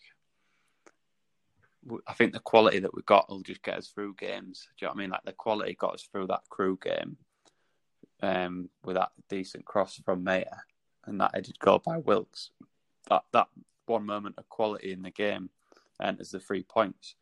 I 2.06 2.14
think 2.14 2.32
the 2.32 2.40
quality 2.40 2.78
that 2.78 2.94
we 2.94 3.02
got 3.02 3.28
will 3.28 3.42
just 3.42 3.62
get 3.62 3.78
us 3.78 3.88
through 3.88 4.14
games. 4.14 4.68
Do 4.78 4.84
you 4.84 4.86
know 4.86 4.92
what 4.92 4.98
I 4.98 5.00
mean? 5.02 5.10
Like 5.10 5.24
the 5.24 5.32
quality 5.32 5.74
got 5.74 5.94
us 5.94 6.02
through 6.02 6.28
that 6.28 6.42
Crewe 6.48 6.78
game, 6.82 7.16
um, 8.22 8.68
with 8.84 8.96
that 8.96 9.10
decent 9.28 9.64
cross 9.64 10.00
from 10.04 10.24
Mayer 10.24 10.64
and 11.06 11.20
that 11.20 11.32
headed 11.34 11.58
goal 11.58 11.82
by 11.84 11.98
Wilks. 11.98 12.50
That 13.08 13.24
that 13.32 13.48
one 13.86 14.06
moment 14.06 14.36
of 14.38 14.48
quality 14.48 14.92
in 14.92 15.02
the 15.02 15.10
game 15.10 15.50
enters 16.00 16.30
the 16.30 16.40
three 16.40 16.62
points. 16.62 17.16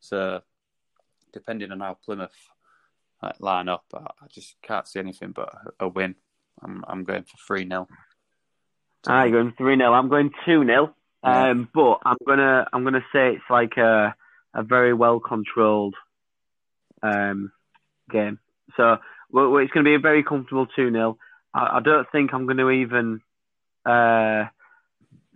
So 0.00 0.42
depending 1.32 1.72
on 1.72 1.80
how 1.80 1.94
Plymouth 1.94 2.50
like, 3.22 3.40
line 3.40 3.68
up, 3.68 3.84
I, 3.94 3.98
I 3.98 4.26
just 4.28 4.56
can't 4.62 4.86
see 4.86 5.00
anything 5.00 5.32
but 5.32 5.52
a, 5.80 5.84
a 5.84 5.88
win. 5.88 6.14
I'm 6.62 6.84
I'm 6.88 7.04
going 7.04 7.24
for 7.24 7.36
three 7.46 7.68
0 7.68 7.86
Ah, 9.06 9.24
you're 9.24 9.42
going 9.42 9.54
three 9.56 9.76
0 9.76 9.92
I'm 9.92 10.08
going 10.08 10.30
two 10.44 10.64
0 10.64 10.94
Yeah. 11.24 11.50
Um, 11.50 11.68
but 11.74 11.98
I'm 12.04 12.16
gonna 12.26 12.66
I'm 12.72 12.84
gonna 12.84 13.04
say 13.12 13.34
it's 13.34 13.50
like 13.50 13.76
a 13.76 14.14
a 14.54 14.62
very 14.62 14.94
well 14.94 15.20
controlled 15.20 15.94
um 17.02 17.52
game. 18.10 18.38
So 18.76 18.98
well, 19.30 19.56
it's 19.58 19.72
going 19.72 19.84
to 19.84 19.88
be 19.88 19.94
a 19.94 19.98
very 19.98 20.22
comfortable 20.22 20.66
two 20.66 20.90
0 20.90 21.18
I, 21.54 21.76
I 21.76 21.80
don't 21.80 22.06
think 22.10 22.32
I'm 22.32 22.46
going 22.46 22.58
to 22.58 22.70
even 22.70 23.20
uh 23.84 24.44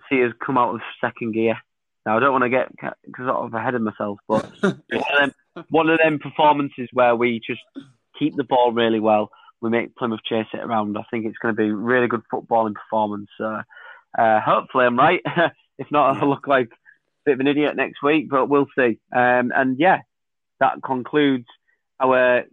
see 0.08 0.24
us 0.24 0.32
come 0.44 0.58
out 0.58 0.74
of 0.74 0.80
second 1.00 1.32
gear. 1.32 1.56
Now 2.04 2.16
I 2.16 2.20
don't 2.20 2.32
want 2.32 2.44
to 2.44 2.50
get 2.50 2.72
sort 3.16 3.28
of 3.28 3.54
ahead 3.54 3.74
of 3.74 3.82
myself, 3.82 4.18
but 4.28 4.50
one 4.60 4.74
of 4.92 5.18
them 5.18 5.32
one 5.68 5.90
of 5.90 5.98
them 5.98 6.18
performances 6.18 6.88
where 6.92 7.14
we 7.14 7.40
just 7.46 7.60
keep 8.18 8.34
the 8.36 8.44
ball 8.44 8.72
really 8.72 9.00
well. 9.00 9.30
We 9.60 9.70
make 9.70 9.94
Plymouth 9.94 10.24
chase 10.24 10.46
it 10.52 10.60
around. 10.60 10.98
I 10.98 11.04
think 11.10 11.24
it's 11.24 11.38
going 11.38 11.54
to 11.54 11.62
be 11.62 11.70
really 11.70 12.08
good 12.08 12.22
footballing 12.32 12.74
performance. 12.74 13.28
So, 13.38 13.60
uh, 14.18 14.40
hopefully 14.40 14.86
I'm 14.86 14.98
right. 14.98 15.20
if 15.82 15.90
not, 15.90 16.16
I'll 16.16 16.28
look 16.28 16.46
like 16.46 16.68
a 16.70 16.76
bit 17.24 17.34
of 17.34 17.40
an 17.40 17.46
idiot 17.46 17.76
next 17.76 18.02
week, 18.02 18.28
but 18.30 18.48
we'll 18.48 18.66
see. 18.76 18.98
Um, 19.14 19.52
and 19.54 19.78
yeah, 19.78 20.00
that 20.60 20.82
concludes 20.82 21.46
our 22.00 22.44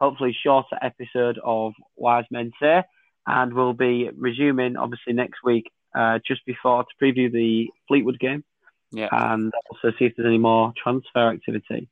hopefully 0.00 0.36
shorter 0.44 0.76
episode 0.80 1.38
of 1.44 1.74
Wise 1.96 2.24
Men 2.30 2.50
Say. 2.60 2.82
And 3.26 3.52
we'll 3.54 3.72
be 3.72 4.10
resuming 4.16 4.76
obviously 4.76 5.12
next 5.12 5.44
week, 5.44 5.70
uh, 5.94 6.18
just 6.26 6.44
before 6.44 6.82
to 6.84 7.04
preview 7.04 7.30
the 7.30 7.68
Fleetwood 7.86 8.18
game 8.18 8.42
Yeah, 8.90 9.08
and 9.12 9.52
also 9.70 9.96
see 9.96 10.06
if 10.06 10.14
there's 10.16 10.26
any 10.26 10.38
more 10.38 10.72
transfer 10.76 11.28
activity. 11.30 11.88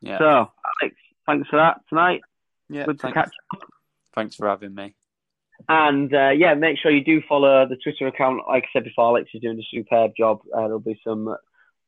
yeah, 0.00 0.16
So, 0.18 0.26
Alex, 0.82 0.96
thanks 1.26 1.48
for 1.50 1.56
that 1.56 1.82
tonight. 1.90 2.22
yeah. 2.70 2.86
Good 2.86 2.98
to 3.00 3.02
Thanks, 3.12 3.14
catch 3.14 3.30
thanks 4.14 4.36
for 4.36 4.48
having 4.48 4.74
me. 4.74 4.94
And 5.72 6.12
uh, 6.12 6.30
yeah, 6.30 6.54
make 6.54 6.78
sure 6.78 6.90
you 6.90 7.04
do 7.04 7.22
follow 7.28 7.64
the 7.64 7.76
Twitter 7.76 8.08
account. 8.08 8.40
Like 8.48 8.64
I 8.64 8.68
said 8.72 8.82
before, 8.82 9.06
Alex 9.06 9.30
is 9.32 9.40
doing 9.40 9.56
a 9.56 9.62
superb 9.72 10.10
job. 10.18 10.40
Uh, 10.52 10.62
there'll 10.62 10.80
be 10.80 11.00
some 11.06 11.36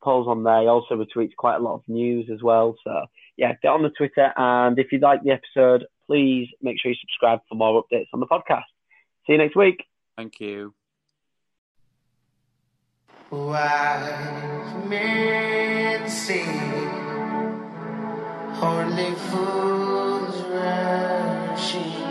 polls 0.01 0.25
on 0.25 0.43
there. 0.43 0.61
He 0.61 0.67
also 0.67 0.95
retweets 0.95 1.35
quite 1.35 1.57
a 1.57 1.59
lot 1.59 1.75
of 1.75 1.81
news 1.89 2.29
as 2.33 2.41
well. 2.41 2.77
So 2.85 3.07
yeah, 3.35 3.51
get 3.61 3.67
on 3.67 3.83
the 3.83 3.89
Twitter. 3.89 4.31
And 4.37 4.79
if 4.79 4.93
you 4.93 4.99
like 4.99 5.23
the 5.23 5.31
episode, 5.31 5.85
please 6.07 6.47
make 6.61 6.79
sure 6.79 6.91
you 6.91 6.97
subscribe 7.01 7.39
for 7.49 7.55
more 7.55 7.83
updates 7.83 8.07
on 8.13 8.21
the 8.21 8.25
podcast. 8.25 8.63
See 9.27 9.33
you 9.33 9.37
next 9.37 9.57
week. 9.57 9.83
Thank 10.15 10.39
you. 10.39 10.73
Wise 13.29 14.87
men 14.87 16.09
say 16.09 16.45
only 18.61 19.13
fools 19.15 20.41
rushing, 20.43 21.81
and 21.81 22.02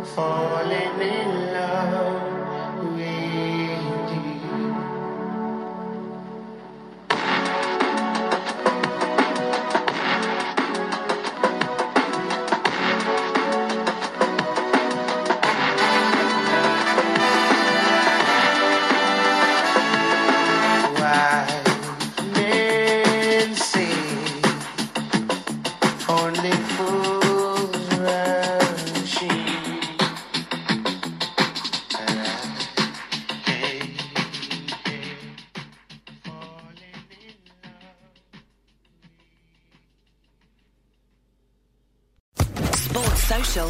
here 0.00 0.14
falling 0.14 1.00
in 1.00 1.52
love 1.52 2.09